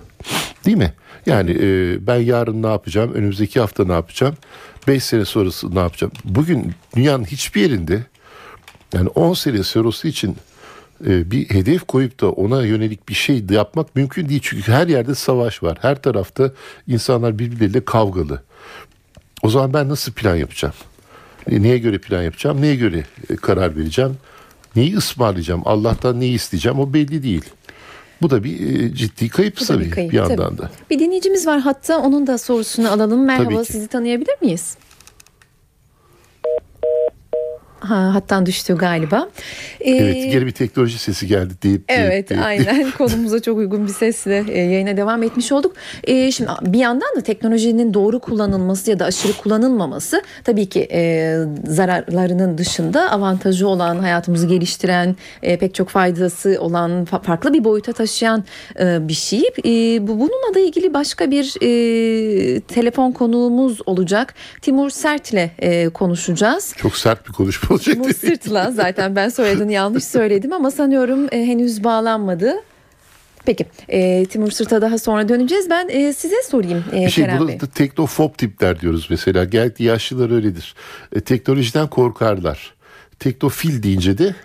Değil 0.65 0.78
mi? 0.78 0.93
Yani 1.26 1.52
e, 1.52 1.98
ben 2.08 2.15
yarın 2.15 2.63
ne 2.63 2.67
yapacağım, 2.67 3.13
önümüzdeki 3.13 3.60
hafta 3.60 3.86
ne 3.86 3.93
yapacağım, 3.93 4.36
5 4.88 5.04
sene 5.04 5.26
sonrası 5.26 5.76
ne 5.76 5.80
yapacağım. 5.80 6.13
Bugün 6.26 6.72
dünyanın 6.96 7.26
hiçbir 7.26 7.62
yerinde 7.62 8.04
yani 8.93 9.10
10 9.10 9.34
sene 9.34 9.63
sonrası 9.63 10.08
için 10.08 10.38
bir 11.01 11.49
hedef 11.49 11.84
koyup 11.88 12.21
da 12.21 12.32
ona 12.32 12.65
yönelik 12.65 13.10
bir 13.10 13.13
şey 13.13 13.43
yapmak 13.49 13.95
mümkün 13.95 14.29
değil. 14.29 14.39
Çünkü 14.43 14.71
her 14.71 14.88
yerde 14.88 15.15
savaş 15.15 15.63
var. 15.63 15.77
Her 15.82 16.01
tarafta 16.01 16.51
insanlar 16.88 17.39
birbirleriyle 17.39 17.86
kavgalı. 17.86 18.41
O 19.43 19.49
zaman 19.49 19.73
ben 19.73 19.89
nasıl 19.89 20.12
plan 20.12 20.36
yapacağım? 20.36 20.73
E, 21.51 21.62
Neye 21.62 21.77
göre 21.77 21.97
plan 21.97 22.21
yapacağım? 22.23 22.62
Neye 22.62 22.75
göre 22.75 23.03
e, 23.29 23.36
karar 23.36 23.75
vereceğim? 23.77 24.17
Neyi 24.75 24.97
ısmarlayacağım? 24.97 25.62
Allah'tan 25.65 26.19
neyi 26.19 26.34
isteyeceğim? 26.36 26.79
O 26.79 26.93
belli 26.93 27.23
değil. 27.23 27.43
Bu 28.21 28.29
da 28.29 28.43
bir 28.43 28.79
e, 28.84 28.95
ciddi 28.95 29.29
kayıp 29.29 29.60
Bu 29.62 29.65
tabii 29.65 29.86
bir 29.86 29.91
kayıp, 29.91 30.12
bir 30.12 30.17
yandan 30.17 30.36
tabii. 30.49 30.58
da. 30.58 30.69
Bir 30.89 30.99
dinleyicimiz 30.99 31.47
var 31.47 31.60
hatta 31.60 31.97
onun 31.97 32.27
da 32.27 32.38
sorusunu 32.38 32.91
alalım. 32.91 33.25
Merhaba 33.25 33.65
sizi 33.65 33.88
tanıyabilir 33.88 34.36
miyiz? 34.41 34.77
Ha, 37.84 38.13
hattan 38.15 38.46
düştü 38.46 38.78
galiba. 38.78 39.30
Ee, 39.80 39.91
evet 39.91 40.32
geri 40.32 40.46
bir 40.46 40.52
teknoloji 40.52 41.00
sesi 41.00 41.28
geldi 41.28 41.54
deyip. 41.63 41.84
Evet 41.88 42.30
deyip, 42.30 42.43
aynen 42.43 42.91
konumuza 42.98 43.41
çok 43.41 43.58
uygun 43.58 43.88
bir 43.88 43.91
sesle 43.93 44.46
e, 44.50 44.62
yayına 44.62 44.98
devam 44.98 45.24
etmiş 45.24 45.52
olduk. 45.52 45.76
E, 46.04 46.32
şimdi 46.32 46.50
bir 46.62 46.80
yandan 46.80 47.15
da 47.15 47.22
teknolojinin 47.22 47.93
doğru 47.93 48.19
kullanılması 48.19 48.91
ya 48.91 49.00
da 49.00 49.06
aşırı 49.06 49.34
kullanılmaması 49.34 50.24
tabii 50.43 50.65
ki 50.65 50.88
e, 50.91 51.38
zararlarının 51.67 52.58
dışında 52.58 53.12
avantajı 53.12 53.67
olan 53.67 54.00
hayatımızı 54.00 54.48
geliştiren 54.48 55.15
e, 55.43 55.58
pek 55.58 55.76
çok 55.76 55.89
faydası 55.89 56.58
olan 56.60 57.06
farklı 57.06 57.54
bir 57.54 57.63
boyuta 57.63 57.93
taşıyan 57.93 58.43
e, 58.80 59.08
bir 59.08 59.13
şey. 59.13 59.43
E, 59.65 60.08
bu 60.08 60.19
bununla 60.19 60.56
da 60.56 60.60
ilgili 60.60 60.93
başka 60.93 61.32
bir 61.32 61.56
e, 61.62 62.60
telefon 62.60 63.12
konuğumuz 63.12 63.80
olacak. 63.86 64.34
Timur 64.62 64.89
Sert'le 64.89 65.50
e, 65.60 65.89
konuşacağız. 65.89 66.74
Çok 66.78 66.98
sert 66.98 67.28
bir 67.28 67.34
konuşma 67.34 67.73
olacak. 67.74 67.96
Timur 67.96 68.14
Sırt'la 68.14 68.72
zaten 68.72 69.16
ben 69.16 69.30
soyadını 69.30 69.72
yanlış 69.72 70.04
söyledim 70.04 70.54
ama 70.54 70.72
sanıyorum 70.72 71.28
e, 71.32 71.46
henüz 71.46 71.84
bağlanmadı. 71.84 72.56
Peki 73.46 73.66
e, 73.90 74.26
Timur 74.26 74.52
Sırt'a 74.52 74.82
daha 74.82 74.98
sonra 74.98 75.30
döneceğiz. 75.30 75.70
Ben 75.70 75.90
e, 75.90 76.14
size 76.14 76.36
sorayım 76.50 76.84
e, 76.94 77.06
bir 77.06 77.10
şey, 77.10 77.26
Kerem 77.26 77.48
Bey. 77.48 77.58
Teknofob 77.58 78.38
tipler 78.38 78.80
diyoruz 78.80 79.08
mesela. 79.10 79.44
Genellikle 79.44 79.86
yaşlılar 79.86 80.32
öyledir. 80.32 80.76
E, 81.16 81.22
teknolojiden 81.22 81.88
korkarlar. 81.88 82.74
Teknofil 83.20 83.84
deyince 83.84 84.18
de 84.18 84.36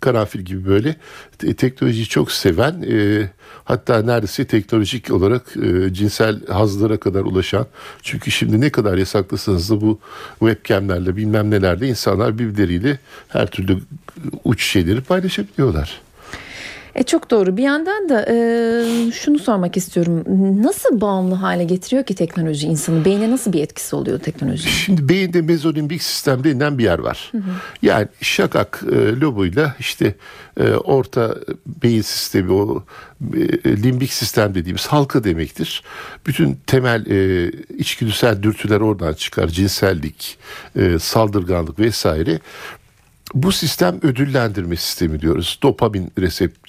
karanfil 0.00 0.40
gibi 0.40 0.66
böyle 0.66 0.96
teknolojiyi 1.38 2.06
çok 2.06 2.32
seven 2.32 2.84
e, 2.90 3.30
hatta 3.64 4.02
neredeyse 4.02 4.44
teknolojik 4.44 5.10
olarak 5.10 5.56
e, 5.56 5.94
cinsel 5.94 6.46
hazlara 6.46 6.96
kadar 6.96 7.20
ulaşan 7.20 7.66
çünkü 8.02 8.30
şimdi 8.30 8.60
ne 8.60 8.70
kadar 8.70 8.98
yasaklasanız 8.98 9.70
da 9.70 9.80
bu 9.80 10.00
webcamlerle 10.38 11.16
bilmem 11.16 11.50
nelerle 11.50 11.88
insanlar 11.88 12.38
birbirleriyle 12.38 12.98
her 13.28 13.50
türlü 13.50 13.78
uç 14.44 14.64
şeyleri 14.64 15.00
paylaşabiliyorlar. 15.00 16.05
E 16.96 17.02
çok 17.02 17.30
doğru. 17.30 17.56
Bir 17.56 17.62
yandan 17.62 18.08
da 18.08 18.26
e, 18.28 19.12
şunu 19.12 19.38
sormak 19.38 19.76
istiyorum. 19.76 20.24
Nasıl 20.62 21.00
bağımlı 21.00 21.34
hale 21.34 21.64
getiriyor 21.64 22.04
ki 22.04 22.14
teknoloji 22.14 22.66
insanı? 22.66 23.04
Beyne 23.04 23.30
nasıl 23.30 23.52
bir 23.52 23.62
etkisi 23.62 23.96
oluyor 23.96 24.18
teknoloji? 24.18 24.68
Şimdi 24.70 25.08
beyinde 25.08 25.42
mezolimbik 25.42 26.02
sistem 26.02 26.44
denilen 26.44 26.78
bir 26.78 26.84
yer 26.84 26.98
var. 26.98 27.28
Hı 27.32 27.38
hı. 27.38 27.50
Yani 27.82 28.08
şakak 28.20 28.84
e, 28.92 29.20
lobuyla 29.20 29.76
işte 29.78 30.14
e, 30.60 30.70
orta 30.70 31.36
beyin 31.82 32.02
sistemi 32.02 32.52
o 32.52 32.84
e, 33.64 33.82
limbik 33.82 34.12
sistem 34.12 34.54
dediğimiz 34.54 34.86
halka 34.86 35.24
demektir. 35.24 35.82
Bütün 36.26 36.58
temel 36.66 37.06
e, 37.06 37.50
içgüdüsel 37.78 38.42
dürtüler 38.42 38.80
oradan 38.80 39.12
çıkar. 39.12 39.48
Cinsellik, 39.48 40.38
e, 40.76 40.98
saldırganlık 40.98 41.78
vesaire. 41.78 42.40
Bu 43.34 43.52
sistem 43.52 43.98
ödüllendirme 44.02 44.76
sistemi 44.76 45.20
diyoruz. 45.20 45.58
Dopamin 45.62 46.12
resept 46.18 46.65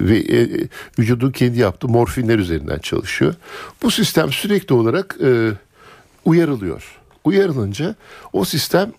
ve 0.00 0.18
e, 0.18 0.68
vücudun 0.98 1.30
kendi 1.30 1.58
yaptığı 1.58 1.88
morfinler 1.88 2.38
üzerinden 2.38 2.78
çalışıyor. 2.78 3.34
Bu 3.82 3.90
sistem 3.90 4.32
sürekli 4.32 4.74
olarak 4.74 5.16
e, 5.22 5.52
uyarılıyor. 6.24 7.00
Uyarılınca 7.24 7.94
o 8.32 8.44
sistem 8.44 8.92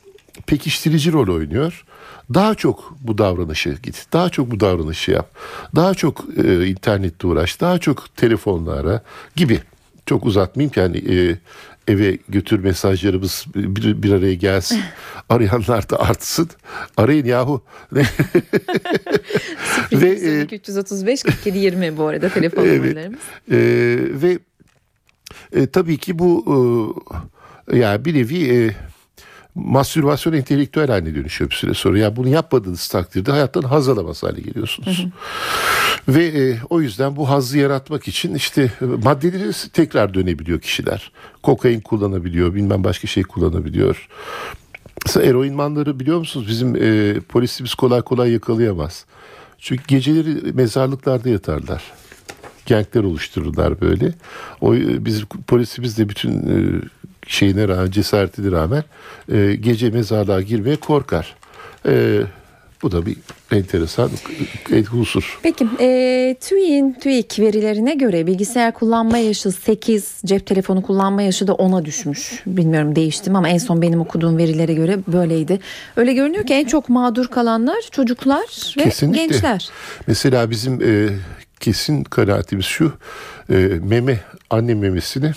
pekiştirici 0.47 1.11
rol 1.11 1.35
oynuyor. 1.35 1.85
Daha 2.33 2.55
çok 2.55 2.95
bu 3.01 3.17
davranışı 3.17 3.77
git, 3.83 4.05
daha 4.13 4.29
çok 4.29 4.51
bu 4.51 4.59
davranışı 4.59 5.11
yap, 5.11 5.31
daha 5.75 5.93
çok 5.93 6.25
e, 6.43 6.67
internette 6.67 7.27
uğraş, 7.27 7.61
daha 7.61 7.79
çok 7.79 8.15
telefonla 8.15 8.73
ara 8.73 9.01
gibi. 9.35 9.59
Çok 10.05 10.25
uzatmayayım 10.25 10.71
ki 10.73 10.81
hani 10.81 10.97
e, 10.97 11.37
eve 11.87 12.17
götür 12.29 12.59
mesajlarımız 12.59 13.45
bir, 13.55 14.03
bir 14.03 14.11
araya 14.11 14.33
gelsin. 14.33 14.79
Arayanlar 15.29 15.89
da 15.89 15.99
artsın. 15.99 16.49
Arayın 16.97 17.25
yahu. 17.25 17.63
ve 19.91 20.09
e, 20.09 20.41
335 20.41 21.23
47 21.23 21.57
20 21.57 21.97
bu 21.97 22.07
arada 22.07 22.29
telefon 22.33 22.65
evet, 22.65 22.81
numaralarımız. 22.81 23.19
E, 23.51 23.57
ve 24.21 24.39
e, 25.53 25.67
tabii 25.67 25.97
ki 25.97 26.19
bu 26.19 26.45
e, 27.71 27.77
yani 27.77 28.05
bir 28.05 28.13
nevi 28.13 28.53
e, 28.53 28.71
mastürbasyon 29.55 30.33
entelektüel 30.33 30.87
haline 30.87 31.15
dönüşüyor 31.15 31.51
bir 31.51 31.55
süre 31.55 31.73
sonra. 31.73 31.97
Yani 31.99 32.15
bunu 32.15 32.27
yapmadığınız 32.27 32.87
takdirde 32.87 33.31
hayattan 33.31 33.61
haz 33.61 33.89
alamaz 33.89 34.23
hale 34.23 34.41
geliyorsunuz. 34.41 34.99
Hı 34.99 35.03
hı. 35.03 36.15
Ve 36.15 36.25
e, 36.25 36.57
o 36.69 36.81
yüzden 36.81 37.15
bu 37.15 37.29
hazzı 37.29 37.57
yaratmak 37.57 38.07
için 38.07 38.35
işte 38.35 38.71
e, 38.81 38.85
maddeleri 38.85 39.51
tekrar 39.73 40.13
dönebiliyor 40.13 40.59
kişiler. 40.59 41.11
Kokain 41.43 41.81
kullanabiliyor, 41.81 42.55
bilmem 42.55 42.83
başka 42.83 43.07
şey 43.07 43.23
kullanabiliyor. 43.23 44.07
Mesela 45.05 45.25
eroinmanları 45.25 45.99
biliyor 45.99 46.19
musunuz? 46.19 46.47
Bizim 46.47 46.75
e, 46.75 47.19
polisimiz 47.19 47.73
kolay 47.75 48.01
kolay 48.01 48.31
yakalayamaz. 48.31 49.05
Çünkü 49.57 49.83
geceleri 49.87 50.53
mezarlıklarda 50.53 51.29
yatarlar. 51.29 51.83
Gangler 52.67 53.03
oluştururlar 53.03 53.81
böyle. 53.81 54.11
O 54.61 54.75
e, 54.75 55.05
biz 55.05 55.23
polisimiz 55.47 55.97
de 55.97 56.09
bütün 56.09 56.31
e, 56.31 56.81
şeyine 57.27 57.67
rağmen 57.67 57.91
cesaretine 57.91 58.51
rağmen 58.51 58.83
e, 59.31 59.55
gece 59.55 59.89
mezarlığa 59.89 60.41
girmeye 60.41 60.75
korkar. 60.75 61.35
E, 61.87 62.21
bu 62.81 62.91
da 62.91 63.05
bir 63.05 63.17
enteresan 63.51 64.09
husus. 64.89 65.25
Peki 65.43 65.67
e, 65.79 66.35
TÜİ'nin 66.41 66.93
TÜİK 66.93 67.39
verilerine 67.39 67.95
göre 67.95 68.27
bilgisayar 68.27 68.73
kullanma 68.73 69.17
yaşı 69.17 69.51
8, 69.51 70.21
cep 70.25 70.47
telefonu 70.47 70.81
kullanma 70.81 71.21
yaşı 71.21 71.47
da 71.47 71.51
10'a 71.51 71.85
düşmüş. 71.85 72.43
Bilmiyorum 72.47 72.95
değiştim 72.95 73.35
ama 73.35 73.49
en 73.49 73.57
son 73.57 73.81
benim 73.81 74.01
okuduğum 74.01 74.37
verilere 74.37 74.73
göre 74.73 74.99
böyleydi. 75.07 75.59
Öyle 75.95 76.13
görünüyor 76.13 76.45
ki 76.45 76.53
en 76.53 76.65
çok 76.65 76.89
mağdur 76.89 77.27
kalanlar 77.27 77.81
çocuklar 77.91 78.75
ve 78.77 78.83
Kesinlikle. 78.83 79.27
gençler. 79.27 79.69
Mesela 80.07 80.49
bizim 80.49 80.81
e, 80.81 81.09
kesin 81.59 82.03
kanaatimiz 82.03 82.65
şu 82.65 82.93
e, 83.49 83.55
meme 83.83 84.19
anne 84.49 84.73
memesini 84.73 85.31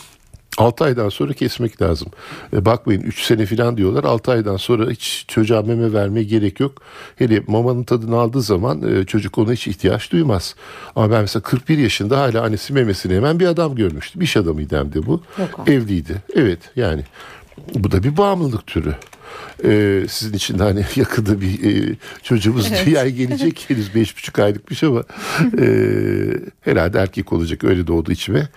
6 0.58 0.84
aydan 0.84 1.08
sonra 1.08 1.32
kesmek 1.32 1.82
lazım. 1.82 2.08
E, 2.52 2.64
bakmayın 2.64 3.00
3 3.00 3.22
sene 3.22 3.46
falan 3.46 3.76
diyorlar. 3.76 4.04
6 4.04 4.32
aydan 4.32 4.56
sonra 4.56 4.90
hiç 4.90 5.24
çocuğa 5.28 5.62
meme 5.62 5.92
vermeye 5.92 6.24
gerek 6.24 6.60
yok. 6.60 6.82
Hele 7.16 7.42
mamanın 7.46 7.84
tadını 7.84 8.16
aldığı 8.16 8.42
zaman 8.42 8.94
e, 8.94 9.04
çocuk 9.04 9.38
ona 9.38 9.52
hiç 9.52 9.66
ihtiyaç 9.66 10.12
duymaz. 10.12 10.54
Ama 10.96 11.10
ben 11.10 11.20
mesela 11.20 11.42
41 11.42 11.78
yaşında 11.78 12.20
hala 12.20 12.42
annesi 12.42 12.72
memesini 12.72 13.14
hemen 13.14 13.40
bir 13.40 13.46
adam 13.46 13.74
görmüştüm. 13.74 14.22
İş 14.22 14.36
adamıydı 14.36 14.78
hem 14.78 14.92
de 14.92 15.06
bu. 15.06 15.22
Yok 15.38 15.68
Evliydi. 15.68 16.22
Evet 16.34 16.60
yani 16.76 17.04
bu 17.74 17.90
da 17.90 18.02
bir 18.02 18.16
bağımlılık 18.16 18.66
türü. 18.66 18.94
Ee, 19.64 20.02
sizin 20.08 20.36
için 20.36 20.58
de 20.58 20.62
hani 20.62 20.84
yakında 20.96 21.40
bir 21.40 21.90
e, 21.90 21.96
çocuğumuz 22.22 22.66
evet. 22.72 22.86
dünyaya 22.86 23.10
gelecek 23.10 23.64
henüz 23.68 23.94
beş 23.94 24.16
buçuk 24.16 24.38
aylıkmış 24.38 24.82
ama 24.82 25.02
e, 25.60 25.66
herhalde 26.60 26.98
erkek 26.98 27.32
olacak 27.32 27.64
öyle 27.64 27.86
doğdu 27.86 28.12
içime 28.12 28.48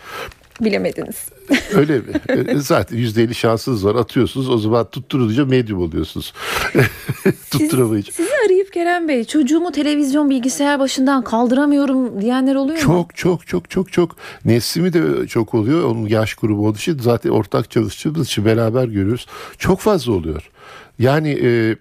bilemediniz. 0.62 1.30
Öyle 1.74 1.98
mi? 1.98 2.04
E, 2.30 2.56
zaten 2.56 2.98
yüzde 2.98 3.24
elli 3.24 3.36
şansınız 3.36 3.86
var 3.86 3.96
atıyorsunuz 3.96 4.50
o 4.50 4.58
zaman 4.58 4.90
tutturunca 4.90 5.46
medyum 5.46 5.82
oluyorsunuz. 5.82 6.34
Tutturamayınca. 7.52 8.12
Sizi 8.12 8.30
arayıp 8.46 8.74
Kerem 8.74 9.08
Bey 9.08 9.24
çocuğumu 9.24 9.72
televizyon 9.72 10.30
bilgisayar 10.30 10.80
başından 10.80 11.24
kaldıramıyorum 11.24 12.22
diyenler 12.22 12.56
oluyor 12.56 12.80
çok, 12.80 12.90
mu? 12.90 13.08
Çok 13.16 13.48
çok 13.48 13.48
çok 13.48 13.70
çok 13.70 13.92
çok. 13.92 14.16
Neslimi 14.46 14.94
de 14.94 15.28
çok 15.28 15.54
oluyor. 15.54 15.84
Onun 15.84 16.08
yaş 16.08 16.36
grubu 16.36 16.68
olduğu 16.68 16.78
için 16.78 17.00
zaten 17.00 17.30
ortak 17.30 17.72
çalıştığımız 17.72 18.28
için 18.28 18.46
beraber 18.46 18.86
görüyoruz. 18.86 19.28
Çok 19.58 19.80
fazla 19.80 20.14
oluyor. 20.14 20.52
Yani 21.00 21.40
e, 21.44 21.76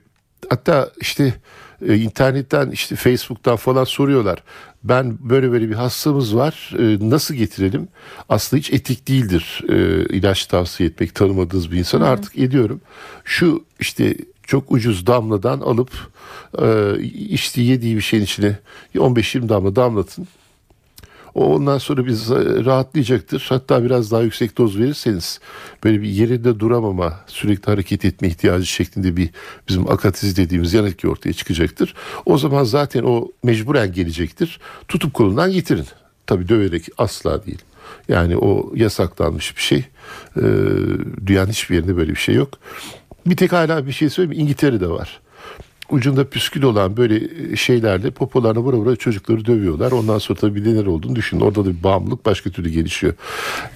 hatta 0.51 0.91
işte 1.01 1.35
e, 1.89 1.97
internetten 1.97 2.71
işte 2.71 2.97
Facebook'tan 2.97 3.57
falan 3.57 3.85
soruyorlar. 3.85 4.43
Ben 4.85 5.19
böyle 5.21 5.53
böyle 5.53 5.69
bir 5.69 5.75
hastamız 5.75 6.37
var 6.37 6.75
e, 6.79 7.11
nasıl 7.11 7.35
getirelim? 7.35 7.89
Aslında 8.29 8.61
hiç 8.61 8.73
etik 8.73 9.09
değildir 9.09 9.63
e, 9.69 10.05
ilaç 10.17 10.47
tavsiye 10.47 10.89
etmek 10.89 11.15
tanımadığınız 11.15 11.73
bir 11.73 11.79
insana 11.79 12.07
artık 12.07 12.39
ediyorum. 12.39 12.81
Şu 13.25 13.65
işte 13.81 14.15
çok 14.43 14.73
ucuz 14.73 15.07
damladan 15.07 15.61
alıp 15.61 15.91
e, 16.63 16.95
içtiği 17.03 17.67
yediği 17.67 17.97
bir 17.97 18.01
şeyin 18.01 18.25
içine 18.25 18.59
15-20 18.95 19.49
damla 19.49 19.77
damlatın. 19.77 20.27
O 21.35 21.55
ondan 21.55 21.79
sonra 21.79 22.07
biz 22.07 22.31
rahatlayacaktır. 22.31 23.47
Hatta 23.49 23.85
biraz 23.85 24.11
daha 24.11 24.23
yüksek 24.23 24.59
doz 24.59 24.79
verirseniz 24.79 25.41
böyle 25.85 26.03
bir 26.03 26.09
yerinde 26.09 26.61
duramama, 26.61 27.21
sürekli 27.27 27.71
hareket 27.71 28.05
etme 28.05 28.29
ihtiyacı 28.29 28.67
şeklinde 28.67 29.17
bir 29.17 29.31
bizim 29.69 29.91
akatiz 29.91 30.37
dediğimiz 30.37 30.75
yan 30.75 30.87
etki 30.87 31.09
ortaya 31.09 31.33
çıkacaktır. 31.33 31.95
O 32.27 32.39
zaman 32.39 32.65
zaten 32.65 33.03
o 33.03 33.29
mecburen 33.43 33.93
gelecektir. 33.93 34.61
Tutup 34.89 35.15
kolundan 35.15 35.53
getirin. 35.53 35.87
Tabii 36.27 36.49
döverek 36.49 36.89
asla 36.99 37.47
değil. 37.47 37.63
Yani 38.09 38.37
o 38.37 38.73
yasaklanmış 38.75 39.57
bir 39.57 39.63
şey. 39.63 39.79
Ee, 39.79 40.43
dünyanın 41.27 41.51
hiçbir 41.51 41.75
yerinde 41.75 41.97
böyle 41.97 42.11
bir 42.11 42.17
şey 42.17 42.35
yok. 42.35 42.49
Bir 43.27 43.37
tek 43.37 43.53
hala 43.53 43.87
bir 43.87 43.93
şey 43.93 44.11
söyleyeyim 44.11 44.43
İngiltere'de 44.43 44.89
var 44.89 45.21
ucunda 45.93 46.29
püskül 46.29 46.63
olan 46.63 46.97
böyle 46.97 47.21
şeylerle 47.57 48.11
popolarına 48.11 48.61
vura 48.61 48.77
vura 48.77 48.97
çocukları 48.97 49.45
dövüyorlar. 49.45 49.93
Ondan 49.93 50.19
sonra 50.19 50.39
tabii 50.39 50.65
neler 50.65 50.87
olduğunu 50.87 51.17
düşünün. 51.17 51.41
Orada 51.41 51.65
da 51.65 51.69
bir 51.69 51.83
bağımlılık 51.83 52.27
başka 52.27 52.51
türlü 52.51 52.71
gelişiyor. 52.71 53.15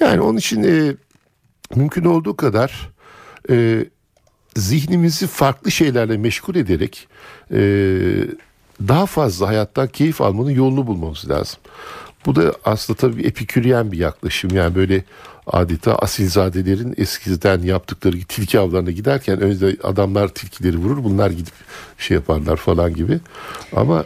Yani 0.00 0.20
onun 0.20 0.38
için 0.38 0.62
e, 0.62 0.96
mümkün 1.76 2.04
olduğu 2.04 2.36
kadar 2.36 2.90
e, 3.50 3.86
zihnimizi 4.56 5.26
farklı 5.26 5.70
şeylerle 5.70 6.16
meşgul 6.16 6.54
ederek 6.54 7.08
e, 7.52 7.58
daha 8.88 9.06
fazla 9.06 9.48
hayattan 9.48 9.88
keyif 9.88 10.20
almanın 10.20 10.50
yolunu 10.50 10.86
bulmamız 10.86 11.30
lazım. 11.30 11.58
Bu 12.26 12.36
da 12.36 12.54
aslında 12.64 12.96
tabii 12.96 13.22
epiküryen 13.22 13.92
bir 13.92 13.98
yaklaşım. 13.98 14.50
Yani 14.54 14.74
böyle 14.74 15.04
adeta 15.46 15.94
asilzadelerin 15.94 16.94
eskiden 16.96 17.62
yaptıkları 17.62 18.16
tilki 18.28 18.58
avlarına 18.58 18.90
giderken 18.90 19.40
önce 19.40 19.76
adamlar 19.82 20.28
tilkileri 20.28 20.76
vurur 20.76 21.04
bunlar 21.04 21.30
gidip 21.30 21.54
şey 21.98 22.14
yaparlar 22.14 22.56
falan 22.56 22.94
gibi. 22.94 23.18
Ama 23.76 24.04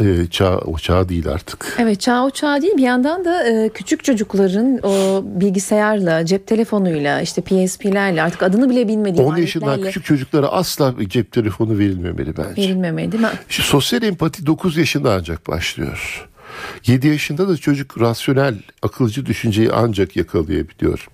e, 0.00 0.26
çağ, 0.30 0.58
o 0.58 0.78
çağ 0.78 1.08
değil 1.08 1.28
artık. 1.28 1.76
Evet 1.78 2.00
çağ 2.00 2.24
o 2.24 2.30
çağ 2.30 2.62
değil 2.62 2.76
bir 2.76 2.82
yandan 2.82 3.24
da 3.24 3.48
e, 3.48 3.68
küçük 3.68 4.04
çocukların 4.04 4.80
o 4.82 5.24
bilgisayarla 5.24 6.26
cep 6.26 6.46
telefonuyla 6.46 7.20
işte 7.20 7.42
PSP'lerle 7.42 8.22
artık 8.22 8.42
adını 8.42 8.70
bile 8.70 8.88
bilmediği 8.88 9.22
10 9.22 9.36
yaşından 9.36 9.82
küçük 9.82 10.04
çocuklara 10.04 10.48
asla 10.48 10.94
cep 11.08 11.32
telefonu 11.32 11.78
verilmemeli 11.78 12.36
bence. 12.36 12.62
Verilmemeli 12.62 13.12
değil 13.12 13.22
mi? 13.22 13.30
Şu 13.48 13.62
sosyal 13.62 14.02
empati 14.02 14.46
9 14.46 14.76
yaşında 14.76 15.14
ancak 15.14 15.48
başlıyor. 15.48 16.28
7 16.86 17.08
yaşında 17.08 17.48
da 17.48 17.56
çocuk 17.56 18.00
rasyonel, 18.00 18.58
akılcı 18.82 19.26
düşünceyi 19.26 19.72
ancak 19.72 20.16
yakalayabiliyor. 20.16 21.08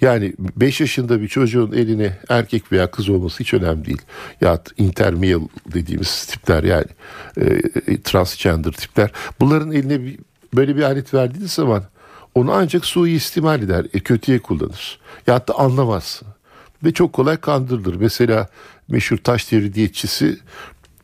Yani 0.00 0.34
5 0.38 0.80
yaşında 0.80 1.20
bir 1.20 1.28
çocuğun 1.28 1.72
eline 1.72 2.18
erkek 2.28 2.72
veya 2.72 2.90
kız 2.90 3.08
olması 3.08 3.40
hiç 3.40 3.54
önemli 3.54 3.84
değil. 3.84 4.02
Ya 4.40 4.62
intermale 4.78 5.48
dediğimiz 5.74 6.26
tipler 6.26 6.64
yani 6.64 6.86
e, 7.36 8.02
transgender 8.02 8.72
tipler. 8.72 9.10
Bunların 9.40 9.72
eline 9.72 10.04
bir, 10.04 10.18
böyle 10.54 10.76
bir 10.76 10.82
alet 10.82 11.14
verdiğiniz 11.14 11.52
zaman 11.52 11.84
onu 12.34 12.52
ancak 12.52 12.84
suistimal 12.84 13.62
eder, 13.62 13.86
e, 13.94 14.00
kötüye 14.00 14.38
kullanır. 14.38 14.98
Ya 15.26 15.46
da 15.46 15.58
anlamaz. 15.58 16.22
Ve 16.84 16.92
çok 16.92 17.12
kolay 17.12 17.36
kandırılır. 17.36 17.94
Mesela 17.94 18.48
meşhur 18.88 19.16
taş 19.16 19.52
devri 19.52 19.74
diyetçisi 19.74 20.38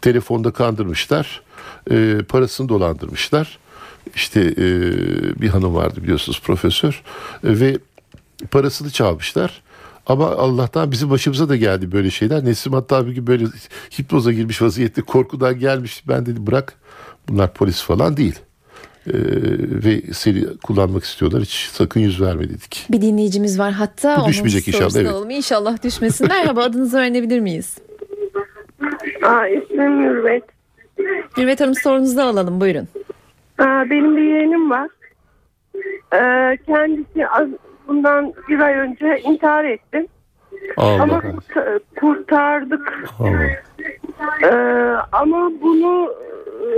telefonda 0.02 0.50
kandırmışlar. 0.50 1.42
E, 1.90 2.18
parasını 2.28 2.68
dolandırmışlar. 2.68 3.58
İşte 4.14 4.40
e, 4.40 4.66
bir 5.40 5.48
hanım 5.48 5.74
vardı 5.74 6.02
biliyorsunuz 6.02 6.40
profesör. 6.40 7.02
E, 7.44 7.60
ve 7.60 7.78
parasını 8.50 8.90
çalmışlar. 8.90 9.62
Ama 10.06 10.26
Allah'tan 10.26 10.90
bizim 10.90 11.10
başımıza 11.10 11.48
da 11.48 11.56
geldi 11.56 11.92
böyle 11.92 12.10
şeyler. 12.10 12.44
Nesim 12.44 12.72
hatta 12.72 13.06
bir 13.06 13.12
gün 13.12 13.26
böyle 13.26 13.44
hipnoza 13.98 14.32
girmiş 14.32 14.62
vaziyette 14.62 15.02
korkudan 15.02 15.58
gelmiş. 15.58 16.02
Ben 16.08 16.26
dedi 16.26 16.46
bırak 16.46 16.74
bunlar 17.28 17.54
polis 17.54 17.82
falan 17.82 18.16
değil. 18.16 18.38
Ee, 19.06 19.12
ve 19.84 20.02
seni 20.12 20.56
kullanmak 20.56 21.04
istiyorlar. 21.04 21.42
Hiç 21.42 21.68
sakın 21.72 22.00
yüz 22.00 22.20
verme 22.20 22.48
dedik. 22.48 22.86
Bir 22.90 23.02
dinleyicimiz 23.02 23.58
var 23.58 23.72
hatta. 23.72 24.22
Bu 24.24 24.28
düşmeyecek 24.28 24.68
inşallah. 24.68 24.96
Evet. 24.96 25.10
Alalım. 25.10 25.30
İnşallah 25.30 25.82
düşmesin. 25.82 26.28
Merhaba 26.28 26.62
adınızı 26.62 26.98
öğrenebilir 26.98 27.40
miyiz? 27.40 27.74
Aa, 29.22 29.46
ismim 29.46 29.92
Mürvet. 29.92 30.44
Mürvet 31.36 31.60
Hanım 31.60 31.74
sorunuzu 31.74 32.20
alalım 32.20 32.60
buyurun. 32.60 32.88
Aa, 33.58 33.90
benim 33.90 34.16
bir 34.16 34.22
yeğenim 34.22 34.70
var. 34.70 34.88
Ee, 36.14 36.58
kendisi 36.66 37.28
az, 37.28 37.48
bundan 37.88 38.32
bir 38.48 38.60
ay 38.60 38.74
önce 38.74 39.20
intihar 39.20 39.64
etti. 39.64 40.06
Allah 40.76 41.02
ama 41.02 41.20
kurt- 41.20 41.82
kurtardık. 42.00 43.04
Allah. 43.18 43.40
Ee, 44.42 44.96
ama 45.12 45.50
bunu 45.62 46.14
e, 46.62 46.68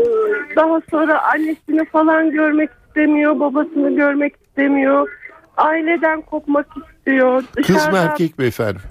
daha 0.57 0.81
sonra 0.91 1.23
annesini 1.33 1.85
falan 1.85 2.31
görmek 2.31 2.71
istemiyor, 2.89 3.41
babasını 3.41 3.97
görmek 3.97 4.35
istemiyor. 4.47 5.09
Aileden 5.57 6.21
kopmak 6.23 6.67
istiyor. 6.77 7.43
Kız 7.57 7.69
mı 7.69 7.75
Dışarıdan- 7.77 8.07
erkek 8.11 8.39
mi 8.39 8.45
efendim? 8.45 8.83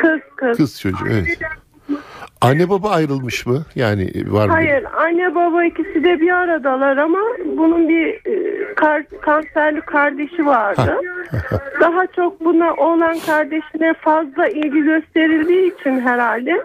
Kız 0.00 0.20
kız. 0.36 0.56
Kız 0.56 0.80
çocuğu 0.80 1.04
evet. 1.10 1.38
Anne 2.40 2.70
baba 2.70 2.90
ayrılmış 2.90 3.46
mı? 3.46 3.64
Yani 3.74 4.10
var 4.26 4.46
mı? 4.46 4.52
Hayır 4.52 4.84
anne 4.96 5.34
baba 5.34 5.64
ikisi 5.64 6.04
de 6.04 6.20
bir 6.20 6.30
aradalar 6.30 6.96
ama 6.96 7.18
bunun 7.56 7.88
bir 7.88 8.06
e, 8.06 8.74
kar, 8.74 9.04
kanserli 9.22 9.80
kardeşi 9.80 10.46
vardı. 10.46 10.96
Daha 11.80 12.06
çok 12.06 12.44
buna 12.44 12.74
olan 12.74 13.18
kardeşine 13.26 13.94
fazla 13.94 14.48
ilgi 14.48 14.82
gösterildiği 14.82 15.74
için 15.74 16.00
herhalde 16.00 16.64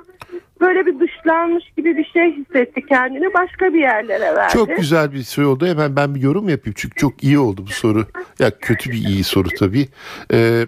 böyle 0.62 0.86
bir 0.86 1.00
dışlanmış 1.00 1.64
gibi 1.78 1.98
bir 1.98 2.06
şey 2.06 2.36
hissetti 2.36 2.86
kendini 2.86 3.34
başka 3.34 3.74
bir 3.74 3.80
yerlere 3.80 4.36
verdi. 4.36 4.54
Çok 4.54 4.78
güzel 4.78 5.12
bir 5.14 5.24
soru 5.24 5.48
oldu. 5.48 5.68
Hemen 5.68 5.96
ben 5.96 6.16
bir 6.16 6.22
yorum 6.22 6.50
yapayım. 6.50 6.76
Çünkü 6.78 6.96
çok 6.96 7.24
iyi 7.24 7.40
oldu 7.40 7.66
bu 7.68 7.72
soru. 7.72 8.06
Ya 8.40 8.52
kötü 8.60 8.92
bir 8.92 8.98
iyi 8.98 9.24
soru 9.24 9.48
tabii. 9.60 9.88
Ee, 10.34 10.68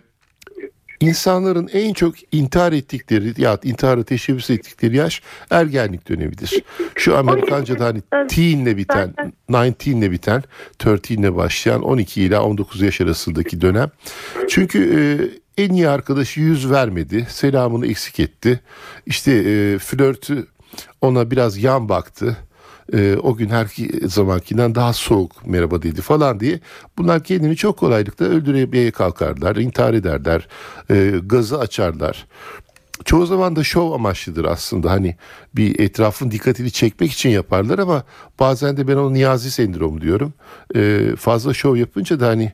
insanların 1.01 1.69
en 1.73 1.93
çok 1.93 2.15
intihar 2.31 2.73
ettikleri 2.73 3.41
ya 3.41 3.59
intihara 3.63 4.03
teşebbüs 4.03 4.49
ettikleri 4.49 4.95
yaş 4.95 5.21
ergenlik 5.49 6.09
dönemidir. 6.09 6.63
Şu 6.95 7.17
Amerikanca'da 7.21 7.85
hani 7.85 8.01
teen'le 8.27 8.77
biten, 8.77 9.13
19'le 9.49 10.11
biten, 10.11 10.43
13'le 10.79 11.35
başlayan 11.35 11.81
12 11.81 12.21
ile 12.21 12.39
19 12.39 12.81
yaş 12.81 13.01
arasındaki 13.01 13.61
dönem. 13.61 13.91
Çünkü 14.49 14.79
e, 15.57 15.63
en 15.63 15.73
iyi 15.73 15.89
arkadaşı 15.89 16.39
yüz 16.39 16.71
vermedi, 16.71 17.27
selamını 17.29 17.87
eksik 17.87 18.19
etti. 18.19 18.59
İşte 19.05 19.31
e, 19.31 19.77
flörtü 19.77 20.47
ona 21.01 21.31
biraz 21.31 21.57
yan 21.57 21.89
baktı. 21.89 22.37
Ee, 22.93 23.15
o 23.23 23.35
gün 23.35 23.49
her 23.49 23.67
zamankinden 24.05 24.75
daha 24.75 24.93
soğuk 24.93 25.47
merhaba 25.47 25.81
dedi 25.81 26.01
falan 26.01 26.39
diye 26.39 26.59
bunlar 26.97 27.23
kendini 27.23 27.55
çok 27.55 27.77
kolaylıkla 27.77 28.25
öldürmeye 28.25 28.91
kalkarlar, 28.91 29.55
intihar 29.55 29.93
ederler, 29.93 30.47
e, 30.89 31.13
gazı 31.25 31.59
açarlar. 31.59 32.27
Çoğu 33.05 33.25
zaman 33.25 33.55
da 33.55 33.63
şov 33.63 33.91
amaçlıdır 33.91 34.45
aslında 34.45 34.91
hani 34.91 35.15
bir 35.55 35.79
etrafın 35.79 36.31
dikkatini 36.31 36.71
çekmek 36.71 37.11
için 37.11 37.29
yaparlar 37.29 37.79
ama 37.79 38.03
bazen 38.39 38.77
de 38.77 38.87
ben 38.87 38.95
onu 38.95 39.13
niyazi 39.13 39.51
sendromu 39.51 40.01
diyorum. 40.01 40.33
Ee, 40.75 41.15
fazla 41.17 41.53
şov 41.53 41.75
yapınca 41.75 42.19
da 42.19 42.27
hani 42.27 42.51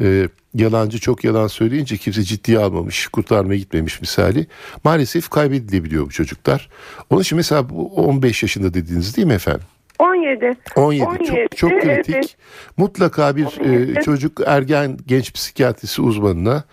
e, 0.00 0.28
yalancı 0.54 0.98
çok 0.98 1.24
yalan 1.24 1.46
söyleyince 1.46 1.96
kimse 1.96 2.22
ciddiye 2.22 2.58
almamış, 2.58 3.06
kurtarmaya 3.06 3.58
gitmemiş 3.58 4.00
misali. 4.00 4.46
Maalesef 4.84 5.28
kaybedilebiliyor 5.28 6.06
bu 6.06 6.10
çocuklar. 6.10 6.68
Onun 7.10 7.20
için 7.20 7.36
mesela 7.36 7.70
bu 7.70 7.94
15 7.94 8.42
yaşında 8.42 8.74
dediğiniz 8.74 9.16
değil 9.16 9.26
mi 9.26 9.34
efendim? 9.34 9.66
17. 10.00 10.56
17, 10.76 11.04
17, 11.04 11.24
çok 11.26 11.56
çok 11.56 11.70
kritik. 11.82 12.14
evet. 12.14 12.36
Mutlaka 12.76 13.36
bir 13.36 13.44
e, 13.44 13.70
17. 13.86 14.00
çocuk 14.04 14.40
ergen 14.46 14.98
genç 15.06 15.32
psikiyatrisi 15.34 16.02
uzmanına 16.02 16.64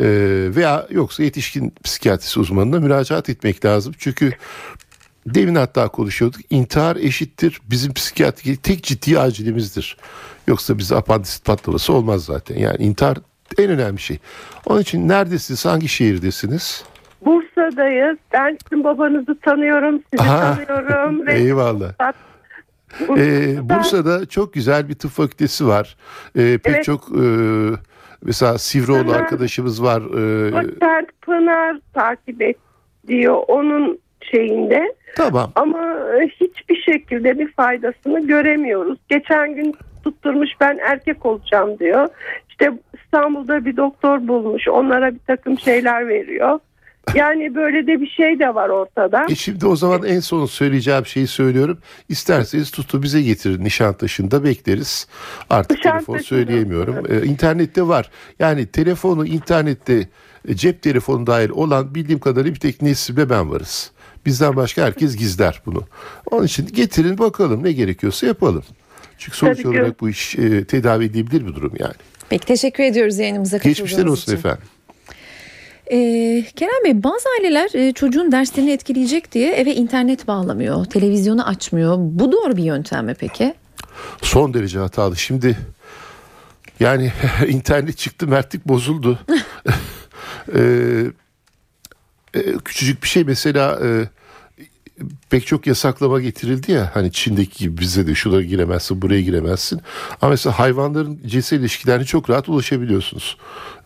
e, 0.00 0.06
veya 0.56 0.86
yoksa 0.90 1.22
yetişkin 1.22 1.74
psikiyatrisi 1.84 2.40
uzmanına 2.40 2.80
müracaat 2.80 3.28
etmek 3.28 3.64
lazım. 3.64 3.94
Çünkü 3.98 4.32
demin 5.26 5.54
hatta 5.54 5.88
konuşuyorduk. 5.88 6.40
İntihar 6.50 6.96
eşittir 6.96 7.60
bizim 7.70 7.94
psikiyatri 7.94 8.56
tek 8.56 8.82
ciddi 8.84 9.18
acilimizdir. 9.20 9.96
Yoksa 10.46 10.78
bize 10.78 10.96
apandisit 10.96 11.44
patlaması 11.44 11.92
olmaz 11.92 12.24
zaten. 12.24 12.56
Yani 12.56 12.76
intihar 12.78 13.18
en 13.58 13.70
önemli 13.70 13.98
şey. 14.00 14.18
Onun 14.66 14.80
için 14.80 15.08
neredesiniz? 15.08 15.66
Hangi 15.66 15.88
şehirdesiniz? 15.88 16.84
Bursa'dayız. 17.24 18.18
Ben 18.32 18.58
sizin 18.62 18.84
babanızı 18.84 19.40
tanıyorum, 19.40 20.02
sizi 20.10 20.22
Aha, 20.30 20.54
tanıyorum. 20.66 21.26
ve- 21.26 21.34
Eyvallah. 21.38 21.92
Ee, 23.16 23.56
Bursa'da 23.68 24.26
çok 24.26 24.52
güzel 24.52 24.88
bir 24.88 24.94
tıp 24.94 25.10
fakültesi 25.10 25.66
var. 25.66 25.96
Ee, 26.36 26.58
pek 26.64 26.74
Evet. 26.74 26.84
çok 26.84 27.08
e, 27.08 27.24
mesela 28.22 28.58
Sivroğlu 28.58 29.12
hı. 29.12 29.16
arkadaşımız 29.16 29.82
var. 29.82 30.02
Ee, 30.02 30.66
Pınar 31.22 31.76
takip 31.94 32.42
et 32.42 32.56
diyor 33.08 33.42
onun 33.48 33.98
şeyinde. 34.30 34.94
tamam. 35.16 35.52
Ama 35.54 35.96
e, 36.20 36.28
hiçbir 36.28 36.76
şekilde 36.82 37.38
bir 37.38 37.52
faydasını 37.52 38.26
göremiyoruz. 38.26 38.98
Geçen 39.08 39.54
gün 39.54 39.74
tutturmuş 40.04 40.50
ben 40.60 40.78
erkek 40.82 41.26
olacağım 41.26 41.78
diyor. 41.78 42.08
İşte 42.48 42.72
İstanbul'da 43.04 43.64
bir 43.64 43.76
doktor 43.76 44.28
bulmuş. 44.28 44.68
Onlara 44.68 45.14
bir 45.14 45.20
takım 45.26 45.58
şeyler 45.58 46.08
veriyor. 46.08 46.58
Yani 47.14 47.54
böyle 47.54 47.86
de 47.86 48.00
bir 48.00 48.06
şey 48.10 48.38
de 48.38 48.54
var 48.54 48.68
ortada. 48.68 49.26
E 49.30 49.34
şimdi 49.34 49.66
o 49.66 49.76
zaman 49.76 50.02
en 50.02 50.20
son 50.20 50.46
söyleyeceğim 50.46 51.06
şeyi 51.06 51.26
söylüyorum. 51.26 51.78
İsterseniz 52.08 52.70
tutu 52.70 53.02
bize 53.02 53.22
getirin 53.22 53.64
Nişantaşı'nda 53.64 54.44
bekleriz. 54.44 55.06
Artık 55.50 55.82
telefon 55.82 56.18
söyleyemiyorum. 56.18 56.96
Ee, 57.08 57.26
internette 57.26 57.88
var. 57.88 58.10
Yani 58.38 58.66
telefonu 58.66 59.26
internette 59.26 60.08
e, 60.48 60.54
cep 60.56 60.82
telefonu 60.82 61.26
dahil 61.26 61.50
olan 61.50 61.94
bildiğim 61.94 62.20
kadarıyla 62.20 62.54
bir 62.54 62.60
tek 62.60 62.82
Nesim'le 62.82 63.30
ben 63.30 63.50
varız. 63.50 63.90
Bizden 64.26 64.56
başka 64.56 64.82
herkes 64.82 65.16
gizler 65.16 65.62
bunu. 65.66 65.82
Onun 66.30 66.44
için 66.46 66.66
getirin 66.66 67.18
bakalım 67.18 67.64
ne 67.64 67.72
gerekiyorsa 67.72 68.26
yapalım. 68.26 68.62
Çünkü 69.18 69.36
sonuç 69.36 69.52
Tabii 69.62 69.62
ki. 69.62 69.68
olarak 69.80 70.00
bu 70.00 70.08
iş 70.08 70.38
e, 70.38 70.64
tedavi 70.64 71.04
edilebilir 71.04 71.46
bir 71.46 71.54
durum 71.54 71.72
yani. 71.78 71.94
Peki 72.28 72.46
teşekkür 72.46 72.82
ediyoruz 72.84 73.18
yayınımıza 73.18 73.56
katıldığınız 73.58 73.78
Geçmişler 73.78 74.04
olsun 74.06 74.32
için. 74.32 74.38
efendim. 74.38 74.62
Ee, 75.90 76.44
Kerem 76.56 76.84
Bey 76.84 77.02
bazı 77.02 77.28
aileler 77.38 77.70
e, 77.74 77.92
çocuğun 77.92 78.32
derslerini 78.32 78.70
etkileyecek 78.70 79.32
diye 79.32 79.52
eve 79.52 79.74
internet 79.74 80.28
bağlamıyor, 80.28 80.84
televizyonu 80.84 81.46
açmıyor. 81.48 81.96
Bu 81.98 82.32
doğru 82.32 82.56
bir 82.56 82.64
yöntem 82.64 83.06
mi 83.06 83.14
peki? 83.18 83.54
Son 84.22 84.54
derece 84.54 84.78
hatalı. 84.78 85.16
Şimdi 85.16 85.58
yani 86.80 87.12
internet 87.48 87.98
çıktı 87.98 88.26
mertlik 88.26 88.68
bozuldu. 88.68 89.18
Ee, 90.54 91.04
e, 92.34 92.58
küçücük 92.64 93.02
bir 93.02 93.08
şey 93.08 93.24
mesela 93.24 93.78
e, 93.84 94.08
pek 95.30 95.46
çok 95.46 95.66
yasaklama 95.66 96.20
getirildi 96.20 96.72
ya 96.72 96.90
hani 96.94 97.12
Çin'deki 97.12 97.58
gibi 97.58 97.78
bize 97.78 98.06
de 98.06 98.14
şuraya 98.14 98.42
giremezsin 98.42 99.02
buraya 99.02 99.20
giremezsin. 99.20 99.80
Ama 100.20 100.30
mesela 100.30 100.58
hayvanların 100.58 101.20
cinsel 101.26 101.60
ilişkilerine 101.60 102.04
çok 102.04 102.30
rahat 102.30 102.48
ulaşabiliyorsunuz. 102.48 103.36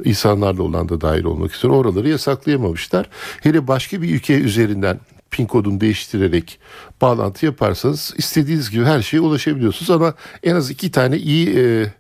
İnsanlarla 0.04 0.62
olan 0.62 0.88
da 0.88 1.00
dahil 1.00 1.24
olmak 1.24 1.54
üzere 1.54 1.72
oraları 1.72 2.08
yasaklayamamışlar. 2.08 3.08
Hele 3.40 3.68
başka 3.68 4.02
bir 4.02 4.14
ülke 4.14 4.34
üzerinden 4.34 5.00
pin 5.30 5.46
kodunu 5.46 5.80
değiştirerek 5.80 6.58
bağlantı 7.00 7.46
yaparsanız 7.46 8.14
istediğiniz 8.16 8.70
gibi 8.70 8.84
her 8.84 9.02
şeye 9.02 9.20
ulaşabiliyorsunuz 9.20 9.90
ama 9.90 10.14
en 10.42 10.54
az 10.54 10.70
iki 10.70 10.90
tane 10.90 11.16
iyi 11.16 11.56
e, 11.56 11.92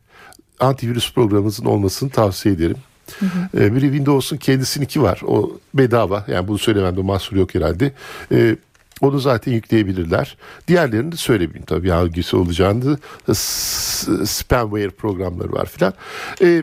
antivirüs 0.60 1.12
programınızın 1.14 1.64
olmasını 1.64 2.10
tavsiye 2.10 2.54
ederim. 2.54 2.76
Hı 3.18 3.26
hı. 3.26 3.64
E, 3.64 3.74
biri 3.74 3.80
Windows'un 3.80 4.36
kendisininki 4.36 5.02
var. 5.02 5.20
O 5.26 5.58
bedava. 5.74 6.24
Yani 6.28 6.48
bunu 6.48 6.58
söylememde 6.58 7.02
mahsur 7.02 7.36
yok 7.36 7.54
herhalde. 7.54 7.92
E, 8.32 8.56
onu 9.02 9.18
zaten 9.18 9.52
yükleyebilirler. 9.52 10.36
Diğerlerini 10.68 11.12
de 11.12 11.16
söylemeyeyim 11.16 11.64
tabii 11.66 11.90
hangisi 11.90 12.36
olacağını. 12.36 12.98
Spamware 14.24 14.90
programları 14.90 15.52
var 15.52 15.66
filan. 15.66 15.94
E, 16.42 16.62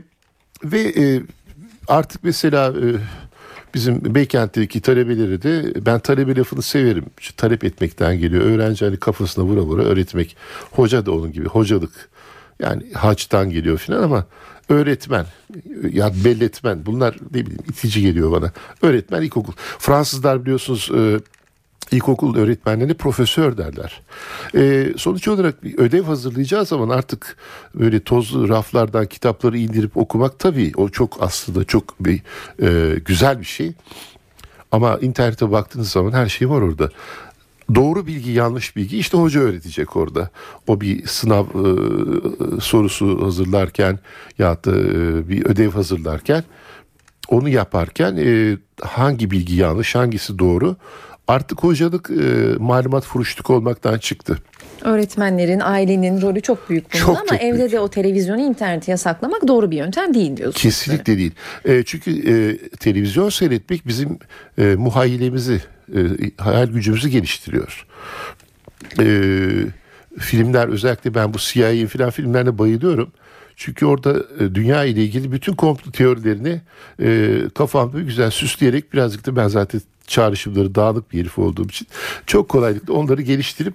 ve 0.64 0.80
e, 0.80 1.22
artık 1.88 2.24
mesela 2.24 2.68
e, 2.68 2.88
bizim 3.74 4.16
Beykent'teki 4.16 4.82
talebeleri 4.82 5.42
de 5.42 5.86
ben 5.86 6.00
talebe 6.00 6.36
lafını 6.36 6.62
severim. 6.62 7.06
Şu 7.20 7.36
talep 7.36 7.64
etmekten 7.64 8.20
geliyor. 8.20 8.44
Öğrenci 8.44 8.86
hani 8.86 8.98
kafasına 8.98 9.46
vura 9.46 9.62
vura 9.62 9.84
öğretmek. 9.84 10.38
Hoca 10.72 11.06
da 11.06 11.12
onun 11.12 11.32
gibi 11.32 11.46
hocalık. 11.46 12.10
Yani 12.60 12.94
haçtan 12.94 13.50
geliyor 13.50 13.78
filan 13.78 14.04
ama 14.04 14.26
öğretmen 14.70 15.26
ya 15.92 16.12
belletmen 16.26 16.86
bunlar 16.86 17.16
ne 17.34 17.46
bileyim 17.46 17.64
itici 17.70 18.02
geliyor 18.02 18.32
bana. 18.32 18.52
Öğretmen 18.82 19.22
ilkokul. 19.22 19.54
Fransızlar 19.80 20.46
biliyorsunuz 20.46 20.92
e, 20.96 21.20
ilkokul 21.92 22.36
öğretmenlerine 22.36 22.94
profesör 22.94 23.58
derler. 23.58 24.02
E, 24.56 24.94
sonuç 24.98 25.28
olarak 25.28 25.64
bir 25.64 25.78
ödev 25.78 26.04
hazırlayacağı 26.04 26.66
zaman 26.66 26.90
artık 26.90 27.38
böyle 27.76 28.00
tozlu 28.00 28.50
raflardan 28.50 29.06
kitapları 29.06 29.58
indirip 29.58 29.98
okumak 29.98 30.40
tabii 30.40 30.72
o 30.76 30.90
çok 30.90 31.18
aslında 31.20 31.64
çok 31.64 32.06
bir 32.06 32.22
e, 32.62 33.00
güzel 33.00 33.40
bir 33.40 33.46
şey. 33.46 33.74
Ama 34.72 34.98
internete 34.98 35.52
baktığınız 35.52 35.92
zaman 35.92 36.12
her 36.12 36.30
şey 36.30 36.50
var 36.50 36.62
orada. 36.62 36.90
Doğru 37.76 38.08
bilgi 38.08 38.32
yanlış 38.32 38.76
bilgi 38.76 38.98
işte 38.98 39.18
hoca 39.18 39.40
öğretecek 39.40 39.96
orada. 39.96 40.30
O 40.68 40.82
bir 40.82 41.08
sınav 41.08 41.46
e, 41.46 42.62
sorusu 42.62 43.26
hazırlarken 43.26 44.00
ya 44.38 44.64
da 44.64 44.72
e, 44.72 45.30
bir 45.30 45.46
ödev 45.46 45.72
hazırlarken 45.72 46.44
onu 47.28 47.50
yaparken 47.50 48.18
e, 48.20 48.58
hangi 48.82 49.32
bilgi 49.32 49.56
yanlış 49.56 49.96
hangisi 49.96 50.40
doğru 50.40 50.76
artık 51.30 51.64
hocalık 51.64 52.10
e, 52.10 52.56
malumat 52.60 53.06
furuşluk 53.06 53.50
olmaktan 53.50 53.98
çıktı. 53.98 54.38
Öğretmenlerin, 54.82 55.60
ailenin 55.60 56.22
rolü 56.22 56.42
çok 56.42 56.70
büyük 56.70 56.94
bunda 56.94 56.98
çok, 56.98 57.18
ama 57.18 57.26
çok 57.26 57.42
evde 57.42 57.58
büyük. 57.58 57.72
de 57.72 57.80
o 57.80 57.90
televizyonu, 57.90 58.42
interneti 58.42 58.92
yasaklamak 58.92 59.48
doğru 59.48 59.72
bir 59.72 59.78
yöntem 59.78 60.14
değil 60.14 60.38
diyorsunuz. 60.38 60.62
Kesinlikle 60.62 61.18
değil. 61.18 61.32
E, 61.66 61.84
çünkü 61.84 62.12
e, 62.12 62.58
televizyon 62.78 63.30
seyretmek 63.30 63.88
bizim 63.88 64.20
e, 64.58 64.76
muhayyilemizi, 64.76 65.62
e, 65.96 66.00
hayal 66.38 66.68
gücümüzü 66.68 67.10
geliştiriyor. 67.10 67.86
E, 69.00 69.06
filmler 70.20 70.68
özellikle 70.68 71.16
ben 71.16 71.34
bu 71.34 71.38
CIA'in 71.38 71.88
filan 71.88 72.10
filmlerine 72.10 72.58
bayılıyorum. 72.58 73.12
Çünkü 73.56 73.86
orada 73.86 74.16
e, 74.40 74.56
dünya 74.56 74.86
ile 74.86 75.04
ilgili 75.04 75.32
bütün 75.32 75.54
komplo 75.54 75.92
teorilerini 75.92 76.62
e, 77.02 77.38
kafamda 77.56 78.00
güzel 78.00 78.32
süsleyerek 78.32 78.94
birazcık 78.94 79.26
da 79.26 79.36
ben 79.36 79.48
zaten 79.48 79.82
çağrışımları 80.10 80.76
dağınık 80.76 81.14
bir 81.14 81.20
herif 81.20 81.40
olduğum 81.40 81.66
için 81.66 81.88
çok 82.26 82.50
kolaylıkla 82.50 82.94
onları 82.94 83.22
geliştirip 83.22 83.74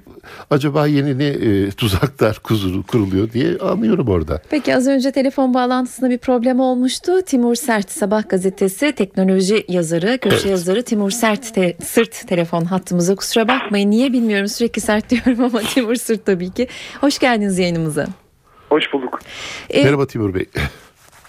acaba 0.51 0.87
yeni 0.87 1.19
ne 1.19 1.27
e, 1.27 1.71
tuzaklar 1.71 2.39
kuzuru, 2.39 2.83
kuruluyor 2.83 3.33
diye 3.33 3.59
anlıyorum 3.59 4.09
orada. 4.09 4.43
Peki 4.51 4.77
az 4.77 4.89
önce 4.89 5.13
telefon 5.13 5.55
bağlantısında 5.55 6.11
bir 6.11 6.19
problem 6.19 6.61
olmuştu. 6.61 7.23
Timur 7.23 7.55
Sert 7.55 7.91
Sabah 7.91 8.29
gazetesi 8.29 8.93
teknoloji 8.93 9.65
yazarı, 9.69 10.19
köşe 10.19 10.37
evet. 10.37 10.47
yazarı 10.47 10.83
Timur 10.83 11.11
Sert 11.11 11.55
te, 11.55 11.77
Sırt 11.85 12.29
telefon 12.29 12.65
hattımıza 12.65 13.15
kusura 13.15 13.49
bakmayın. 13.49 13.91
Niye 13.91 14.13
bilmiyorum 14.13 14.49
sürekli 14.49 14.81
sert 14.81 15.11
diyorum 15.11 15.45
ama 15.45 15.61
Timur 15.61 15.95
Sırt 15.95 16.27
tabii 16.27 16.51
ki. 16.51 16.69
Hoş 17.01 17.19
geldiniz 17.19 17.59
yayınımıza. 17.59 18.07
Hoş 18.69 18.85
bulduk. 18.93 19.21
Ee, 19.71 19.85
Merhaba 19.85 20.07
Timur 20.07 20.35
Bey. 20.35 20.47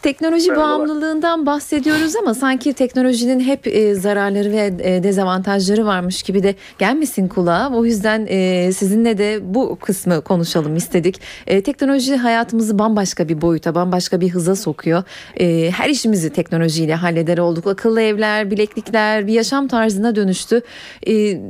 Teknoloji 0.06 0.52
Merhaba. 0.52 0.68
bağımlılığından 0.68 1.46
bahsediyoruz 1.46 2.16
ama 2.16 2.34
sanki 2.34 2.74
teknolojinin 2.74 3.40
hep 3.40 3.68
e, 3.68 3.96
zararları 3.96 4.52
ve 4.52 4.74
e, 4.80 5.04
dezavantajları 5.04 5.86
varmış 5.86 6.24
gibi 6.24 6.44
de 6.44 6.56
gelmesin 6.80 7.28
kulağa. 7.28 7.72
O 7.74 7.86
yüzden 7.86 8.26
e, 8.30 8.72
sizinle 8.74 9.18
de 9.18 9.40
bu 9.42 9.78
kısmı 9.82 10.22
konuşalım 10.22 10.76
istedik. 10.76 11.22
E, 11.48 11.62
teknoloji 11.62 12.16
hayatımızı 12.16 12.80
bambaşka 12.80 13.30
bir 13.30 13.42
boyuta, 13.42 13.76
bambaşka 13.76 14.22
bir 14.22 14.30
hıza 14.30 14.56
sokuyor. 14.56 15.04
E, 15.40 15.72
her 15.72 15.90
işimizi 15.90 16.30
teknolojiyle 16.30 16.96
halleder 16.96 17.38
olduk. 17.38 17.68
Akıllı 17.68 18.02
evler, 18.02 18.52
bileklikler 18.52 19.28
bir 19.28 19.34
yaşam 19.34 19.68
tarzına 19.68 20.16
dönüştü. 20.16 20.62
E, 21.08 21.42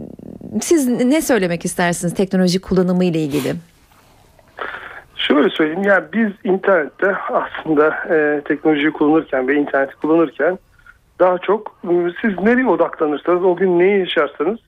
siz 0.61 0.87
ne 0.87 1.21
söylemek 1.21 1.65
istersiniz 1.65 2.13
teknoloji 2.13 2.59
kullanımı 2.59 3.05
ile 3.05 3.23
ilgili? 3.23 3.55
Şöyle 5.27 5.49
söyleyeyim 5.49 5.83
yani 5.83 6.03
biz 6.13 6.29
internette 6.43 7.15
aslında 7.15 7.87
e, 8.09 8.41
teknolojiyi 8.45 8.91
kullanırken 8.91 9.47
ve 9.47 9.55
interneti 9.55 9.95
kullanırken 9.95 10.59
daha 11.19 11.37
çok 11.37 11.75
ıı, 11.85 12.13
siz 12.21 12.39
nereye 12.39 12.67
odaklanırsanız 12.67 13.43
o 13.43 13.55
gün 13.55 13.79
neyi 13.79 13.99
yaşarsanız 13.99 14.59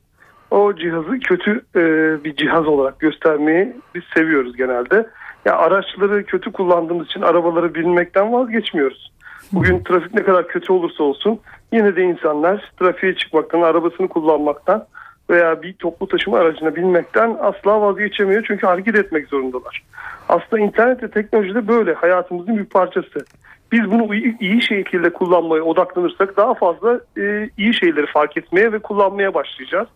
o 0.52 0.76
cihazı 0.76 1.20
kötü 1.20 1.62
e, 1.76 1.84
bir 2.24 2.36
cihaz 2.36 2.68
olarak 2.68 3.00
göstermeyi 3.00 3.76
biz 3.96 4.04
seviyoruz 4.14 4.58
genelde. 4.58 5.08
Ya 5.46 5.58
araçları 5.58 6.26
kötü 6.26 6.52
kullandığımız 6.52 7.08
için 7.08 7.22
arabaları 7.22 7.76
bilmekten 7.76 8.34
vazgeçmiyoruz. 8.34 9.12
Bugün 9.52 9.84
trafik 9.84 10.14
ne 10.14 10.24
kadar 10.24 10.48
kötü 10.48 10.74
olursa 10.74 11.04
olsun 11.04 11.40
yine 11.72 11.96
de 11.96 12.04
insanlar 12.04 12.72
trafiğe 12.80 13.16
çıkmaktan, 13.16 13.62
arabasını 13.62 14.08
kullanmaktan 14.08 14.86
veya 15.30 15.62
bir 15.62 15.74
toplu 15.74 16.08
taşıma 16.08 16.38
aracına 16.38 16.76
binmekten 16.76 17.38
asla 17.42 17.82
vazgeçemiyor 17.82 18.44
çünkü 18.48 18.68
hareket 18.68 18.96
etmek 18.96 19.28
zorundalar. 19.28 19.84
Aslında 20.30 20.60
internet 20.60 21.04
ve 21.04 21.12
teknoloji 21.12 21.56
de 21.56 21.68
böyle 21.68 21.94
hayatımızın 21.94 22.58
bir 22.58 22.66
parçası. 22.66 23.26
Biz 23.72 23.92
bunu 23.92 24.16
iyi, 24.16 24.62
şekilde 24.62 25.10
kullanmaya 25.10 25.64
odaklanırsak 25.64 26.38
daha 26.38 26.54
fazla 26.54 27.00
e, 27.18 27.50
iyi 27.58 27.74
şeyleri 27.74 28.06
fark 28.06 28.38
etmeye 28.38 28.72
ve 28.72 28.80
kullanmaya 28.80 29.34
başlayacağız. 29.34 29.88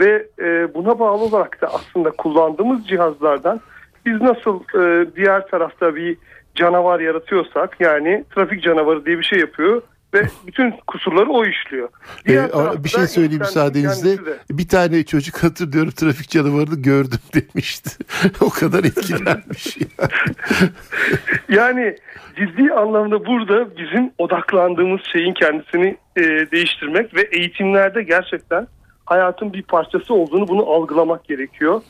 Ve 0.00 0.26
e, 0.38 0.74
buna 0.74 0.98
bağlı 0.98 1.22
olarak 1.24 1.62
da 1.62 1.66
aslında 1.66 2.10
kullandığımız 2.10 2.88
cihazlardan 2.88 3.60
biz 4.06 4.20
nasıl 4.20 4.60
e, 4.60 5.06
diğer 5.16 5.46
tarafta 5.46 5.96
bir 5.96 6.16
canavar 6.54 7.00
yaratıyorsak 7.00 7.80
yani 7.80 8.24
trafik 8.34 8.62
canavarı 8.62 9.06
diye 9.06 9.18
bir 9.18 9.24
şey 9.24 9.38
yapıyor 9.38 9.82
ve 10.14 10.22
bütün 10.46 10.74
kusurları 10.86 11.30
o 11.30 11.44
işliyor. 11.44 11.88
Ee, 12.28 12.84
bir 12.84 12.88
şey 12.88 13.06
söyleyeyim 13.06 13.40
müsaadenizle. 13.40 14.22
Bir 14.50 14.68
tane 14.68 15.04
çocuk 15.04 15.42
hatırlıyorum 15.42 15.90
trafik 15.90 16.30
canavarını 16.30 16.82
gördüm 16.82 17.18
demişti. 17.34 17.90
o 18.40 18.50
kadar 18.50 18.84
etkilenmiş. 18.84 19.78
yani 21.48 21.96
ciddi 22.36 22.72
anlamda 22.72 23.26
burada 23.26 23.76
bizim 23.76 24.10
odaklandığımız 24.18 25.00
şeyin 25.12 25.34
kendisini 25.34 25.96
e, 26.16 26.22
değiştirmek 26.52 27.14
ve 27.14 27.28
eğitimlerde 27.32 28.02
gerçekten 28.02 28.66
hayatın 29.06 29.52
bir 29.52 29.62
parçası 29.62 30.14
olduğunu 30.14 30.48
bunu 30.48 30.70
algılamak 30.70 31.24
gerekiyor. 31.24 31.82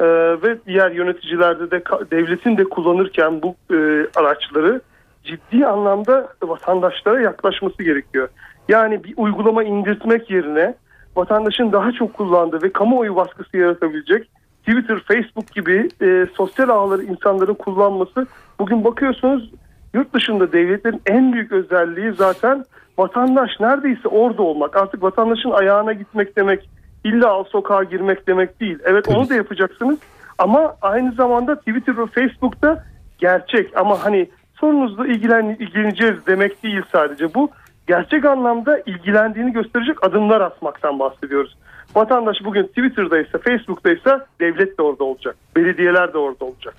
Ee, 0.00 0.06
ve 0.42 0.58
diğer 0.66 0.90
yöneticilerde 0.90 1.70
de 1.70 1.82
devletin 2.10 2.56
de 2.56 2.64
kullanırken 2.64 3.42
bu 3.42 3.56
e, 3.70 3.76
araçları 4.16 4.80
ciddi 5.24 5.66
anlamda 5.66 6.28
vatandaşlara 6.42 7.20
yaklaşması 7.20 7.82
gerekiyor. 7.82 8.28
Yani 8.68 9.04
bir 9.04 9.14
uygulama 9.16 9.64
indirtmek 9.64 10.30
yerine 10.30 10.74
vatandaşın 11.16 11.72
daha 11.72 11.92
çok 11.92 12.14
kullandığı 12.14 12.62
ve 12.62 12.72
kamuoyu 12.72 13.16
baskısı 13.16 13.56
yaratabilecek 13.56 14.28
Twitter, 14.66 14.98
Facebook 14.98 15.52
gibi 15.54 15.88
e, 16.02 16.26
sosyal 16.36 16.68
ağları 16.68 17.02
insanların 17.02 17.54
kullanması 17.54 18.26
bugün 18.58 18.84
bakıyorsunuz 18.84 19.50
yurt 19.94 20.14
dışında 20.14 20.52
devletlerin 20.52 21.02
en 21.06 21.32
büyük 21.32 21.52
özelliği 21.52 22.12
zaten 22.12 22.64
vatandaş 22.98 23.50
neredeyse 23.60 24.08
orada 24.08 24.42
olmak. 24.42 24.76
Artık 24.76 25.02
vatandaşın 25.02 25.50
ayağına 25.50 25.92
gitmek 25.92 26.36
demek 26.36 26.70
illa 27.04 27.30
al 27.30 27.44
sokağa 27.44 27.84
girmek 27.84 28.26
demek 28.26 28.60
değil. 28.60 28.78
Evet 28.84 29.08
onu 29.08 29.28
da 29.28 29.34
yapacaksınız 29.34 29.98
ama 30.38 30.76
aynı 30.82 31.12
zamanda 31.12 31.58
Twitter 31.58 31.98
ve 31.98 32.06
Facebook'ta 32.06 32.84
gerçek 33.18 33.76
ama 33.76 34.04
hani 34.04 34.28
sorunuzla 34.62 35.06
ilgilen, 35.06 35.56
ilgileneceğiz 35.60 36.26
demek 36.26 36.62
değil 36.62 36.82
sadece 36.92 37.34
bu. 37.34 37.50
Gerçek 37.86 38.24
anlamda 38.24 38.78
ilgilendiğini 38.78 39.52
gösterecek 39.52 40.04
adımlar 40.04 40.40
atmaktan 40.40 40.98
bahsediyoruz. 40.98 41.56
Vatandaş 41.94 42.36
bugün 42.44 42.62
Twitter'daysa, 42.62 43.38
Facebook'taysa 43.38 44.26
devlet 44.40 44.78
de 44.78 44.82
orada 44.82 45.04
olacak. 45.04 45.36
Belediyeler 45.56 46.12
de 46.12 46.18
orada 46.18 46.44
olacak. 46.44 46.74